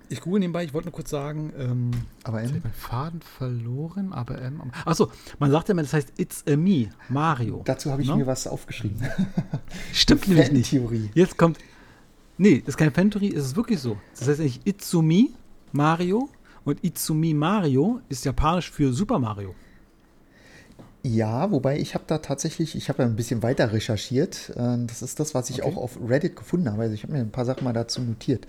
[0.09, 1.91] ich google nebenbei, ich wollte nur kurz sagen, ähm,
[2.23, 5.83] Aber jetzt hab in, ich meinen Faden verloren, aber ähm, achso, man sagt ja immer,
[5.83, 7.61] das heißt It's a me, Mario.
[7.65, 8.17] dazu habe ich Ne?
[8.17, 8.97] mir was aufgeschrieben.
[9.93, 10.69] Stimmt nämlich nicht.
[10.71, 11.09] Theorie.
[11.13, 11.59] Jetzt kommt.
[12.37, 13.97] Nee, das ist keine Fantheorie, es ist wirklich so.
[14.17, 15.31] Das heißt eigentlich Itsumi
[15.71, 16.27] Mario
[16.65, 19.55] und Itsumi Mario ist japanisch für Super Mario.
[21.03, 24.51] Ja, wobei ich habe da tatsächlich, ich habe ja ein bisschen weiter recherchiert.
[24.55, 25.71] Äh, Das ist das, was ich Okay.
[25.73, 26.83] auch auf Reddit gefunden habe.
[26.83, 28.45] Also ich habe mir ein paar Sachen mal dazu notiert.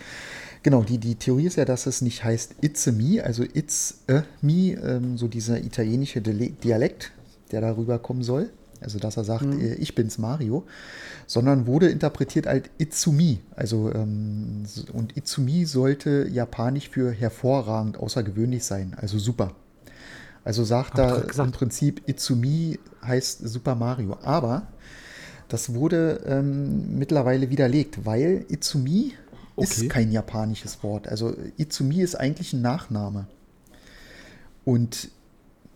[0.62, 4.24] Genau, die, die Theorie ist ja, dass es nicht heißt It's me, also It's a
[4.42, 7.12] me, ähm, so dieser italienische Dialekt,
[7.52, 8.50] der darüber kommen soll.
[8.82, 10.64] Also dass er sagt, äh, ich bin's Mario,
[11.26, 13.40] sondern wurde interpretiert als Itsumi.
[13.56, 19.52] Also ähm, und Itsumi sollte japanisch für hervorragend, außergewöhnlich sein, also super.
[20.44, 21.46] Also sagt Hab er gesagt.
[21.46, 24.18] im Prinzip Itsumi heißt Super Mario.
[24.22, 24.68] Aber
[25.48, 29.12] das wurde ähm, mittlerweile widerlegt, weil Itsumi
[29.54, 29.66] Okay.
[29.70, 31.08] ist kein japanisches Wort.
[31.08, 33.26] Also Itsumi ist eigentlich ein Nachname.
[34.64, 35.10] Und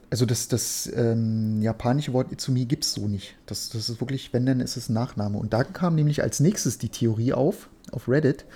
[0.08, 3.34] also das, das ähm, japanische Wort Itsumi gibt es so nicht.
[3.44, 5.36] Das, das ist wirklich, wenn denn, ist es ein Nachname.
[5.36, 8.46] Und da kam nämlich als nächstes die Theorie auf, auf Reddit,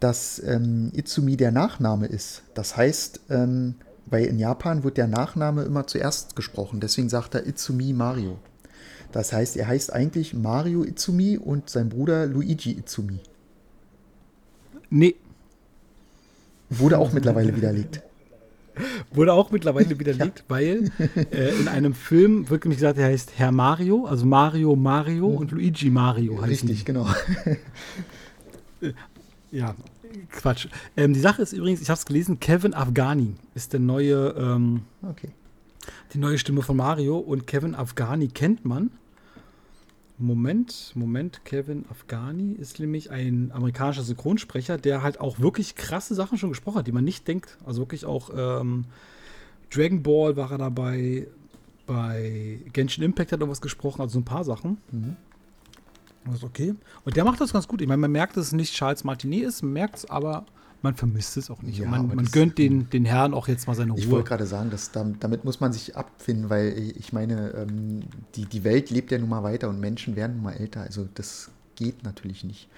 [0.00, 2.42] dass ähm, Itsumi der Nachname ist.
[2.54, 3.76] Das heißt, ähm,
[4.12, 6.78] weil in Japan wird der Nachname immer zuerst gesprochen.
[6.78, 8.38] Deswegen sagt er Itsumi Mario.
[9.10, 13.18] Das heißt, er heißt eigentlich Mario Itsumi und sein Bruder Luigi Itsumi.
[14.88, 15.16] Nee,
[16.78, 18.02] Wurde auch mittlerweile widerlegt.
[19.12, 20.90] wurde auch mittlerweile widerlegt, weil
[21.30, 25.50] äh, in einem Film wird nämlich gesagt, er heißt Herr Mario, also Mario Mario und
[25.50, 26.84] Luigi Mario heißen Richtig, die.
[26.84, 27.06] genau.
[29.52, 29.74] Ja,
[30.30, 30.68] Quatsch.
[30.96, 34.82] Ähm, die Sache ist übrigens, ich habe es gelesen, Kevin Afghani ist der neue ähm,
[35.02, 35.28] Okay.
[36.14, 38.90] die neue Stimme von Mario und Kevin Afghani kennt man.
[40.18, 46.38] Moment, Moment, Kevin Afghani ist nämlich ein amerikanischer Synchronsprecher, der halt auch wirklich krasse Sachen
[46.38, 47.58] schon gesprochen hat, die man nicht denkt.
[47.64, 48.84] Also wirklich auch ähm,
[49.70, 51.26] Dragon Ball war er dabei,
[51.86, 54.78] bei Genshin Impact hat er was gesprochen, also so ein paar Sachen.
[54.92, 55.16] Mhm.
[56.24, 56.74] Das ist okay.
[57.04, 57.80] Und der macht das ganz gut.
[57.80, 60.46] Ich meine, man merkt, dass es nicht Charles Martinet ist, man merkt es, aber
[60.82, 61.78] man vermisst es auch nicht.
[61.78, 64.12] Ja, man man gönnt den, den Herren auch jetzt mal seine Ich Ruhe.
[64.12, 68.00] wollte gerade sagen, dass dam- damit muss man sich abfinden, weil ich meine, ähm,
[68.34, 70.80] die, die Welt lebt ja nun mal weiter und Menschen werden nun mal älter.
[70.82, 72.68] Also das geht natürlich nicht.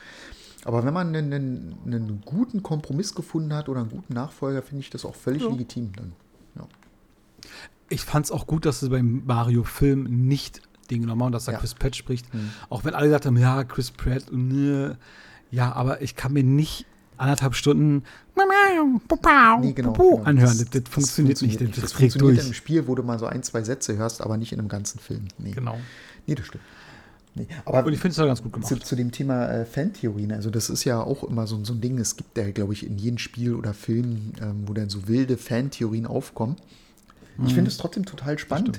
[0.66, 4.80] Aber wenn man einen, einen, einen guten Kompromiss gefunden hat oder einen guten Nachfolger, finde
[4.80, 5.49] ich das auch völlig Ja.
[5.51, 6.12] legitim dann.
[6.57, 6.66] Ja.
[7.90, 11.53] Ich fand es auch gut, dass sie beim Mario-Film nicht den genommen haben, dass da
[11.53, 11.59] Ja.
[11.59, 12.32] Chris Pratt spricht.
[12.35, 12.51] Mhm.
[12.70, 14.97] Auch wenn alle gesagt haben, ja, Chris Pratt, ne.
[15.51, 18.03] ja, aber ich kann mir nicht anderthalb Stunden
[19.61, 20.22] Nee, genau, genau.
[20.24, 20.59] anhören.
[20.59, 21.61] Das, das, funktioniert nicht.
[21.61, 22.47] Das, das, Das funktioniert durch.
[22.49, 24.99] im Spiel, wo du mal so ein, zwei Sätze hörst, aber nicht in einem ganzen
[24.99, 25.26] Film.
[25.39, 25.78] Nee, Genau.
[26.26, 26.64] nee das stimmt.
[27.37, 27.47] Nee.
[27.64, 28.68] Aber Und ich finde es ja ganz gut gemacht.
[28.68, 31.80] Zu, zu dem Thema äh, Fantheorien, also das ist ja auch immer so, so ein
[31.80, 35.09] Ding, es gibt ja, glaube ich, in jedem Spiel oder Film, ähm, wo dann so
[35.09, 36.57] wilde Fantheorien aufkommen.
[37.45, 38.78] Ich finde es trotzdem total spannend,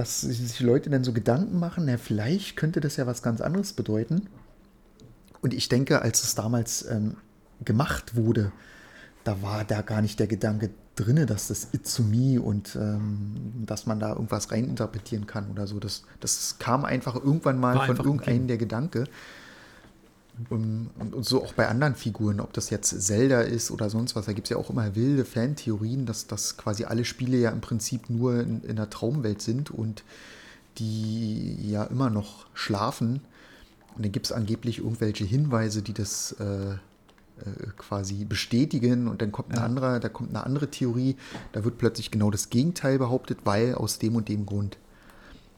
[0.00, 3.42] dass sich die Leute dann so Gedanken machen, na, vielleicht könnte das ja was ganz
[3.42, 4.28] anderes bedeuten.
[5.42, 7.18] Und ich denke, als es damals ähm,
[7.62, 8.50] gemacht wurde,
[9.24, 14.00] da war da gar nicht der Gedanke drin, dass das Me und ähm, dass man
[14.00, 15.78] da irgendwas reininterpretieren kann oder so.
[15.78, 19.04] Das, das kam einfach irgendwann mal War von irgendeinem der Gedanke.
[20.48, 24.16] Und, und, und so auch bei anderen Figuren, ob das jetzt Zelda ist oder sonst
[24.16, 27.50] was, da gibt es ja auch immer wilde Fantheorien, dass, dass quasi alle Spiele ja
[27.50, 30.02] im Prinzip nur in, in der Traumwelt sind und
[30.78, 33.20] die ja immer noch schlafen.
[33.96, 36.76] Und dann gibt es angeblich irgendwelche Hinweise, die das äh, äh,
[37.76, 39.64] quasi bestätigen und dann kommt eine Ja.
[39.66, 41.16] andere, da kommt eine andere Theorie,
[41.52, 44.78] da wird plötzlich genau das Gegenteil behauptet, weil aus dem und dem Grund.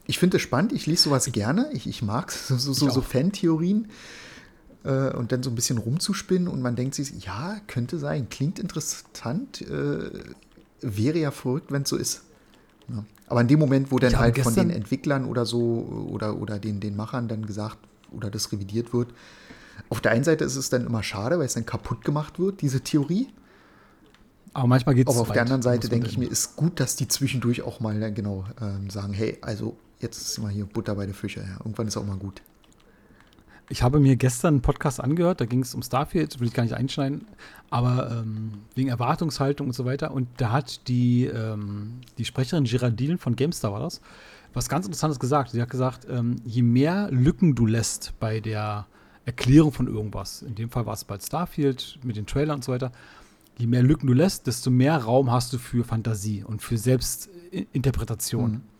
[0.07, 3.01] Ich finde es spannend, ich lese sowas gerne, ich, ich mag so, so, so, so.
[3.03, 3.89] Fantheorien
[4.85, 8.59] äh, und dann so ein bisschen rumzuspinnen und man denkt sich, ja, könnte sein, klingt
[8.59, 10.11] interessant, äh,
[10.80, 12.22] wäre ja verrückt, wenn es so ist.
[12.89, 13.05] Ja.
[13.28, 16.80] Aber in dem Moment, wo dann halt von den Entwicklern oder so oder, oder den,
[16.80, 17.78] den Machern dann gesagt
[18.11, 19.14] oder das revidiert wird,
[19.89, 22.61] auf der einen Seite ist es dann immer schade, weil es dann kaputt gemacht wird,
[22.61, 23.28] diese Theorie.
[24.53, 26.97] Aber manchmal geht es Aber auf der anderen Seite denke ich mir, ist gut, dass
[26.97, 31.07] die zwischendurch auch mal genau ähm, sagen, hey, also jetzt ist mal hier Butter bei
[31.07, 31.41] der Fische.
[31.41, 31.57] Ja.
[31.61, 32.43] Irgendwann ist auch mal gut.
[33.72, 36.62] Ich habe mir gestern einen Podcast angehört, da ging es um Starfield, will ich gar
[36.62, 37.26] nicht einschneiden,
[37.70, 40.10] aber ähm, wegen Erwartungshaltung und so weiter.
[40.10, 44.02] Und da hat die, ähm, die Sprecherin Geraldine von GameStar war das,
[44.52, 45.52] was ganz Interessantes gesagt.
[45.52, 48.84] Sie hat gesagt, ähm, je mehr Lücken du lässt bei der
[49.24, 52.72] Erklärung von irgendwas, in dem Fall war es bei Starfield mit den Trailern und so
[52.72, 52.92] weiter,
[53.56, 58.50] je mehr Lücken du lässt, desto mehr Raum hast du für Fantasie und für Selbstinterpretation.
[58.50, 58.71] Mhm.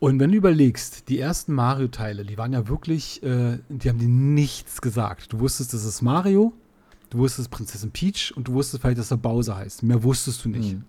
[0.00, 4.08] Und wenn du überlegst, die ersten Mario-Teile, die waren ja wirklich, äh, die haben dir
[4.08, 5.32] nichts gesagt.
[5.32, 6.52] Du wusstest, das ist Mario,
[7.10, 9.82] du wusstest Prinzessin Peach und du wusstest vielleicht, dass er Bowser heißt.
[9.82, 10.74] Mehr wusstest du nicht.
[10.74, 10.84] Mhm.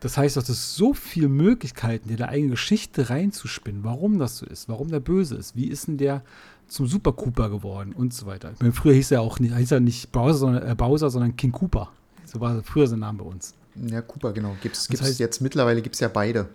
[0.00, 4.46] Das heißt, du hattest so viele Möglichkeiten, dir deine eigene Geschichte reinzuspinnen, warum das so
[4.46, 6.22] ist, warum der böse ist, wie ist denn der
[6.68, 8.52] zum Super Cooper geworden und so weiter.
[8.60, 11.52] Meine, früher hieß er auch nicht, hieß er nicht Bowser, sondern, äh, Bowser, sondern King
[11.52, 11.90] Cooper.
[12.24, 13.54] So war früher sein Name bei uns.
[13.88, 14.56] Ja, Cooper, genau.
[14.62, 16.48] Gibt's, Das gibt's heißt- jetzt mittlerweile gibt es ja beide.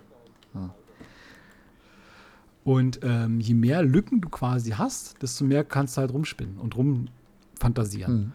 [2.63, 6.75] Und ähm, je mehr Lücken du quasi hast, desto mehr kannst du halt rumspinnen und
[6.75, 8.13] rumfantasieren.
[8.13, 8.31] Mhm.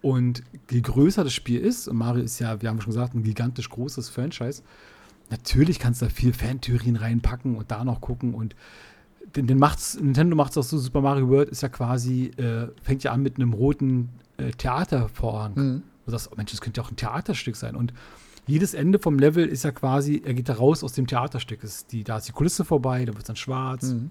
[0.00, 3.22] Und je größer das Spiel ist, und Mario ist ja, wir haben schon gesagt, ein
[3.22, 4.62] gigantisch großes Franchise,
[5.30, 8.56] natürlich kannst du da viel Fantheorien reinpacken und da noch gucken und
[9.36, 12.68] den, den macht's, Nintendo macht es auch so, Super Mario World ist ja quasi, äh,
[12.82, 15.54] fängt ja an mit einem roten äh, Theatervorhang.
[15.54, 15.82] Mhm.
[16.04, 17.76] Du sagst, oh Mensch, das könnte ja auch ein Theaterstück sein.
[17.76, 17.94] Und
[18.46, 21.62] jedes Ende vom Level ist ja quasi, er geht da raus aus dem Theaterstück.
[21.62, 23.84] Ist die, da ist die Kulisse vorbei, da wird es dann schwarz.
[23.84, 24.10] Mhm.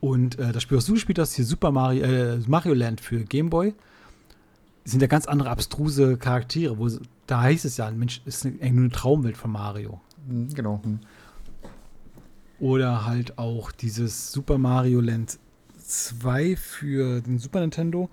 [0.00, 3.24] Und äh, das Spiel, was du gespielt hast, hier Super Mario, äh, Mario Land für
[3.24, 3.74] Game Boy,
[4.84, 6.78] sind ja ganz andere abstruse Charaktere.
[6.78, 6.88] Wo,
[7.26, 10.00] da heißt es ja, Mensch, ist eine, eigentlich nur eine Traumwelt von Mario.
[10.26, 10.80] Mhm, Genau.
[10.84, 11.00] Mhm.
[12.58, 15.38] Oder halt auch dieses Super Mario Land
[15.84, 18.08] 2 für den Super Nintendo.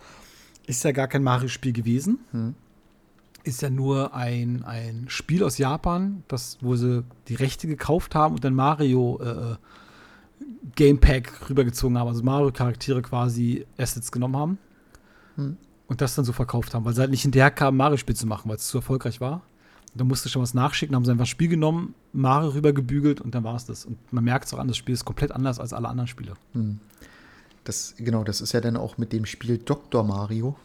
[0.65, 2.19] Ist ja gar kein Mario-Spiel gewesen.
[2.32, 2.55] Mhm.
[3.44, 8.36] Ist ja nur ein, ein Spiel aus Japan, das, wo sie die Rechte gekauft haben
[8.36, 9.56] und dann Mario äh,
[10.76, 12.08] Game Pack rübergezogen haben.
[12.08, 14.58] Also Mario-Charaktere quasi Assets genommen haben.
[15.36, 15.58] Mhm.
[15.88, 18.50] Und das dann so verkauft haben, weil sie halt nicht hinterher kamen, Mario-Spiel zu machen,
[18.50, 19.42] weil es zu erfolgreich war.
[19.92, 23.34] Und dann musste schon was nachschicken, haben sie einfach das Spiel genommen, Mario rübergebügelt und
[23.34, 23.86] dann war es das.
[23.86, 26.34] Und man merkt es auch an, das Spiel ist komplett anders als alle anderen Spiele.
[26.54, 26.80] Mhm.
[27.64, 30.04] Das, genau, das ist ja dann auch mit dem Spiel Dr.
[30.04, 30.56] Mario.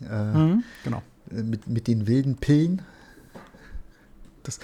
[0.00, 1.02] Äh, Genau.
[1.30, 2.82] äh, mit, mit den wilden Pillen.
[4.42, 4.58] Das,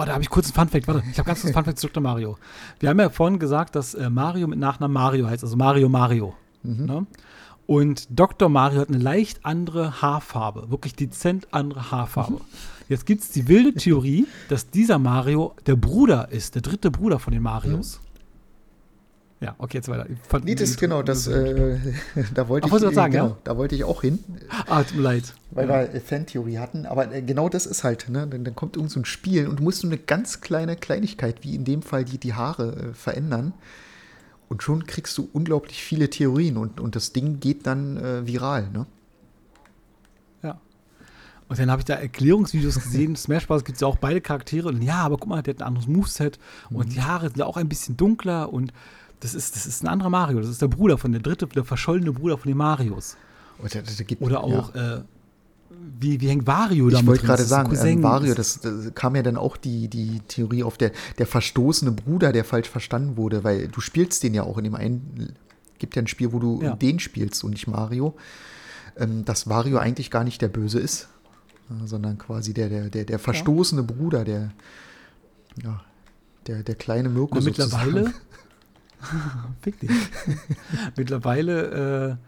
[0.00, 0.86] Oh, da habe ich kurz einen Funfact.
[0.86, 2.00] Warte, ich habe ganz kurz einen Funfact zu Dr.
[2.00, 2.38] Mario.
[2.78, 6.34] Wir haben ja vorhin gesagt, dass äh, Mario mit Nachnamen Mario heißt, also Mario Mario.
[6.62, 7.04] Ne?
[7.66, 8.48] Und Dr.
[8.48, 12.40] Mario hat eine leicht andere Haarfarbe, wirklich dezent andere Haarfarbe.
[12.88, 17.18] Jetzt gibt es die wilde Theorie, dass dieser Mario der Bruder ist, der dritte Bruder
[17.18, 18.00] von den Marios.
[19.40, 20.06] Ja, okay, jetzt weiter.
[20.28, 21.78] Fand- nee, das genau, das, äh,
[22.34, 23.36] da wollte Ach, ich, du sagen, genau, ja?
[23.44, 24.18] da wollte ich auch hin,
[24.66, 25.32] Ah, tut mir leid.
[25.52, 26.86] weil wir äh, Fantheorie hatten.
[26.86, 28.26] Aber äh, genau das ist halt, ne?
[28.26, 31.44] Dann, dann kommt irgend so ein Spiel und du musst nur eine ganz kleine Kleinigkeit,
[31.44, 33.52] wie in dem Fall die, die Haare, äh, verändern.
[34.48, 38.68] Und schon kriegst du unglaublich viele Theorien und, und das Ding geht dann äh, viral,
[38.72, 38.86] ne?
[40.42, 40.58] Ja.
[41.48, 43.14] Und dann habe ich da Erklärungsvideos gesehen.
[43.14, 43.64] Smash Bros.
[43.64, 44.68] gibt es ja auch beide Charaktere.
[44.68, 46.38] Und ja, aber guck mal, der hat ein anderes Moveset.
[46.70, 48.52] Und die Haare sind auch ein bisschen dunkler.
[48.52, 48.72] Und
[49.20, 50.40] das ist, das ist ein anderer Mario.
[50.40, 53.16] Das ist der Bruder von der dritte, der verschollene Bruder von den Marios.
[53.62, 55.02] Da gibt, Oder auch, äh,
[55.98, 59.22] wie, wie hängt Wario da Ich wollte gerade sagen, ähm, Wario, das, das kam ja
[59.22, 63.68] dann auch die, die Theorie auf der, der verstoßene Bruder, der falsch verstanden wurde, weil
[63.68, 65.34] du spielst den ja auch in dem einen,
[65.78, 66.76] gibt ja ein Spiel, wo du Ja.
[66.76, 68.14] den spielst und nicht Mario,
[68.96, 71.08] ähm, dass Wario eigentlich gar nicht der Böse ist,
[71.70, 74.52] äh, sondern quasi der, der, der, der verstoßene Bruder, der,
[75.62, 75.80] ja,
[76.46, 78.14] der, der kleine Mirko Na, mittlerweile, sozusagen.
[79.62, 79.90] Fick dich.
[80.96, 82.18] mittlerweile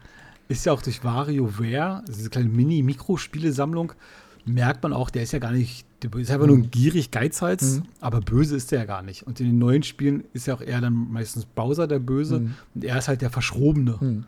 [0.47, 3.93] ist ja auch durch WarioWare, diese kleine Mini-Mikrospielesammlung,
[4.45, 7.77] merkt man auch, der ist ja gar nicht, der ist einfach nur ein gierig Geizhals,
[7.79, 7.83] Mhm.
[8.01, 9.23] aber böse ist der ja gar nicht.
[9.27, 12.55] Und in den neuen Spielen ist ja auch eher dann meistens Bowser der Böse Mhm.
[12.75, 14.25] und er ist halt der Verschrobene, Hm.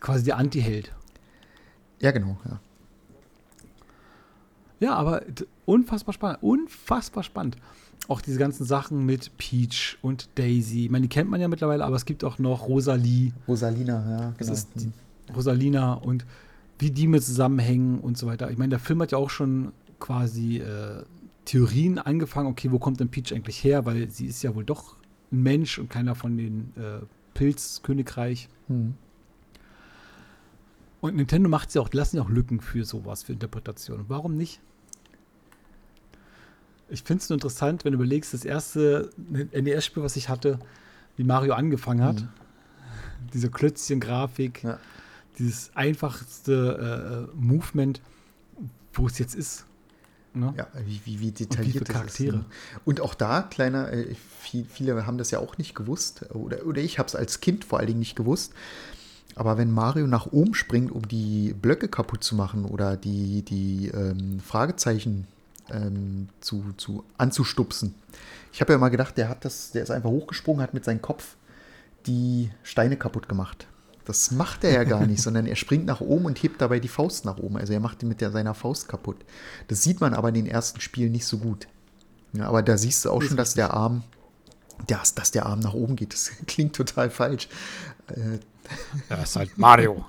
[0.00, 0.92] quasi der Anti-Held.
[2.00, 2.36] Ja, genau.
[2.44, 2.60] Ja.
[4.80, 5.22] Ja, aber
[5.64, 6.42] unfassbar spannend.
[6.42, 7.56] Unfassbar spannend.
[8.08, 10.84] Auch diese ganzen Sachen mit Peach und Daisy.
[10.84, 14.34] Ich meine, die kennt man ja mittlerweile, aber es gibt auch noch Rosalie, Rosalina, ja,
[14.38, 14.52] das genau.
[14.52, 14.92] ist die,
[15.34, 16.26] Rosalina und
[16.78, 18.50] wie die mit zusammenhängen und so weiter.
[18.50, 21.02] Ich meine, der Film hat ja auch schon quasi äh,
[21.44, 22.48] Theorien angefangen.
[22.48, 23.86] Okay, wo kommt denn Peach eigentlich her?
[23.86, 24.96] Weil sie ist ja wohl doch
[25.32, 28.48] ein Mensch und keiner von den äh, Pilzkönigreich.
[28.68, 28.94] Hm.
[31.00, 34.06] Und Nintendo macht sie auch, lassen ja auch Lücken für sowas, für Interpretationen.
[34.08, 34.60] Warum nicht?
[36.88, 39.10] Ich finde es nur interessant, wenn du überlegst, das erste
[39.52, 40.58] NES-Spiel, was ich hatte,
[41.16, 42.20] wie Mario angefangen hat.
[42.20, 42.28] Mhm.
[43.32, 44.78] Diese Klötzchen-Grafik, Ja.
[45.38, 48.00] dieses einfachste äh, Movement,
[48.92, 49.64] wo es jetzt ist.
[50.34, 50.52] Ne?
[50.56, 52.28] Ja, wie, wie, wie detailliert das Charaktere.
[52.28, 52.34] ist.
[52.34, 52.44] ne?
[52.84, 56.80] Und auch da, kleiner, äh, viel, viele haben das ja auch nicht gewusst, oder, oder
[56.82, 58.52] ich habe es als Kind vor allen Dingen nicht gewusst.
[59.36, 63.88] Aber wenn Mario nach oben springt, um die Blöcke kaputt zu machen oder die, die
[63.88, 65.26] ähm, Fragezeichen
[65.70, 67.94] ähm, zu, zu anzustupsen.
[68.52, 71.02] Ich habe ja immer gedacht, der hat das, der ist einfach hochgesprungen, hat mit seinem
[71.02, 71.36] Kopf
[72.06, 73.66] die Steine kaputt gemacht.
[74.04, 76.88] Das macht er ja gar nicht, sondern er springt nach oben und hebt dabei die
[76.88, 77.56] Faust nach oben.
[77.56, 79.16] Also er macht die mit der, seiner Faust kaputt.
[79.68, 81.66] Das sieht man aber in den ersten Spielen nicht so gut.
[82.32, 84.02] Ja, aber da siehst du auch schon, dass der Arm,
[84.86, 86.12] dass, dass der Arm nach oben geht.
[86.12, 87.48] Das klingt total falsch.
[88.08, 88.38] Äh,
[89.10, 90.04] Ja, ist halt Mario.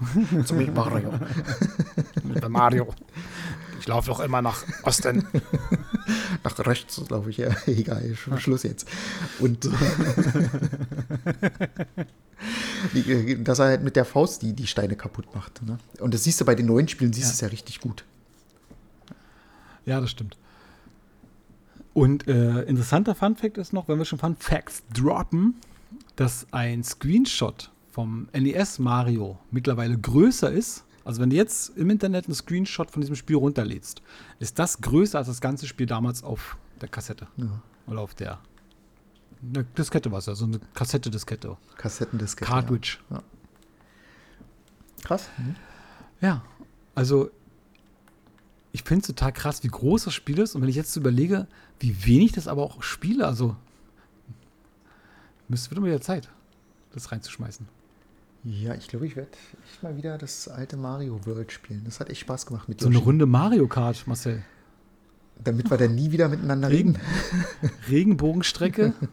[0.45, 1.11] zu mir Mario.
[2.49, 2.87] Mario.
[3.85, 5.27] Ich laufe doch immer nach Osten.
[6.43, 7.49] Nach rechts, glaube ich, ja.
[7.67, 8.87] Egal, Sch- Schluss jetzt.
[9.39, 9.65] Und
[12.93, 15.61] Die, äh, dass er halt mit der Faust die, die Steine kaputt macht.
[15.63, 15.77] Ne?
[15.99, 17.33] Und das siehst du bei den neuen Spielen, siehst du Ja.
[17.35, 18.05] es ja richtig gut.
[19.85, 20.35] Ja, das stimmt.
[21.93, 25.55] Und äh, interessanter Fun Fact ist noch, wenn wir schon Fun Facts droppen,
[26.15, 30.83] dass ein Screenshot vom NES Mario mittlerweile größer ist.
[31.05, 34.01] Also wenn du jetzt im Internet einen Screenshot von diesem Spiel runterlädst,
[34.39, 37.27] ist das größer als das ganze Spiel damals auf der Kassette.
[37.37, 37.61] Ja.
[37.87, 38.39] Oder auf der
[39.53, 41.57] eine Diskette war es ja, so eine Kassette-Diskette.
[41.77, 42.49] Kassettendiskette.
[42.49, 42.97] Cartridge.
[43.09, 43.21] Ja.
[45.03, 45.29] Krass.
[45.37, 45.55] Mhm.
[46.21, 46.43] Ja,
[46.95, 47.29] also
[48.71, 50.55] ich finde es total krass, wie groß das Spiel ist.
[50.55, 51.47] Und wenn ich jetzt so überlege,
[51.79, 53.55] wie wenig das aber auch spiele, also
[55.47, 56.29] müsste wieder mal wieder Zeit,
[56.93, 57.67] das reinzuschmeißen.
[58.45, 59.31] Ja, ich glaube, ich werde
[59.67, 61.81] echt mal wieder das alte Mario World spielen.
[61.83, 62.99] Das hat echt Spaß gemacht mit So eine.
[62.99, 64.43] Runde Mario Kart, Marcel.
[65.43, 66.95] Damit wir dann nie wieder miteinander Regen.
[66.95, 67.71] reden.
[67.89, 68.93] Regenbogenstrecke.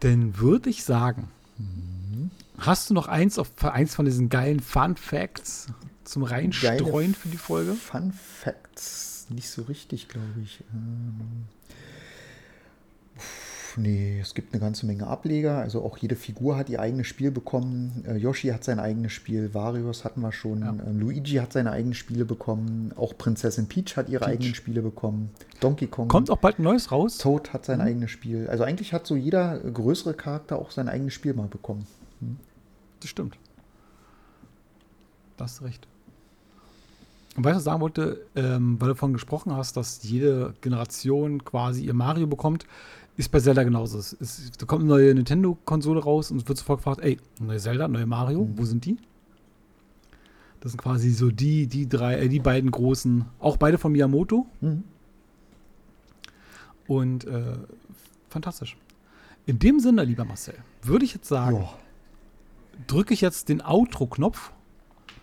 [0.00, 1.28] Dann würde ich sagen,
[2.58, 5.68] hast du noch eins, auf, eins von diesen geilen Fun Facts
[6.04, 7.74] zum Reinstreuen für die Folge?
[7.74, 9.26] Fun Facts.
[9.30, 10.64] Nicht so richtig, glaube ich.
[10.72, 11.44] Ähm,
[13.76, 15.58] nee, es gibt eine ganze Menge Ableger.
[15.58, 18.04] Also auch jede Figur hat ihr eigenes Spiel bekommen.
[18.06, 19.54] Äh, Yoshi hat sein eigenes Spiel.
[19.54, 20.60] Varios hatten wir schon.
[20.60, 20.70] Ja.
[20.70, 22.92] Ähm, Luigi hat seine eigenen Spiele bekommen.
[22.96, 24.34] Auch Prinzessin Peach hat ihre Peach.
[24.34, 25.30] eigenen Spiele bekommen.
[25.60, 26.08] Donkey Kong.
[26.08, 27.18] Kommt auch bald ein neues raus.
[27.18, 28.48] Toad hat sein eigenes Spiel.
[28.48, 31.86] Also eigentlich hat so jeder größere Charakter auch sein eigenes Spiel mal bekommen.
[33.00, 33.36] Das stimmt.
[35.36, 35.86] Da hast recht.
[37.36, 41.84] Und was ich sagen wollte, ähm, weil du davon gesprochen hast, dass jede Generation quasi
[41.84, 42.66] ihr Mario bekommt,
[43.16, 43.98] ist bei Zelda genauso.
[43.98, 47.58] Es ist, da kommt eine neue Nintendo-Konsole raus und es wird sofort gefragt, ey, neue
[47.58, 48.96] Zelda, neue Mario, wo sind die?
[50.60, 54.46] Das sind quasi so die, die drei, äh, die beiden großen, auch beide von Miyamoto.
[54.60, 54.84] Mhm.
[56.86, 57.56] Und äh,
[58.28, 58.76] fantastisch.
[59.46, 61.66] In dem Sinne, lieber Marcel, würde ich jetzt sagen,
[62.86, 64.52] drücke ich jetzt den Outro-Knopf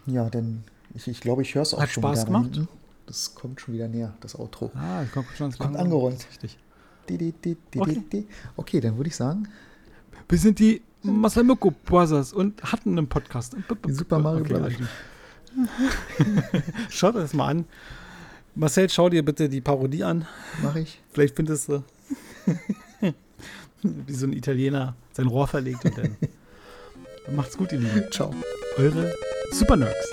[0.05, 0.63] Ja, denn
[0.93, 2.25] ich, ich glaube, ich höre es auch Hat schon Spaß wieder.
[2.25, 2.55] gemacht?
[2.55, 2.67] hinten.
[3.05, 4.71] Das kommt schon wieder näher, das Outro.
[4.75, 6.27] Ah, ich kommt schon Kommt angerollt.
[6.29, 6.57] Richtig.
[8.09, 8.25] Okay.
[8.55, 9.47] Okay, dann würde ich sagen,
[10.29, 13.55] Wir sind die Marcel Moko Brothers und hatten einen Podcast.
[13.85, 14.73] Die Super Mario Okay, Brothers.
[16.89, 17.65] Schaut euch das mal an.
[18.55, 20.25] Marcel, schau dir bitte die Parodie an.
[20.63, 20.99] mache ich.
[21.13, 21.83] Vielleicht findest du,
[23.83, 26.15] wie so ein Italiener sein Rohr verlegt und dann,
[27.25, 28.03] dann macht's gut, ihr Lieben.
[28.11, 28.33] Ciao.
[28.77, 29.13] Eure
[29.51, 30.11] Super Nerds.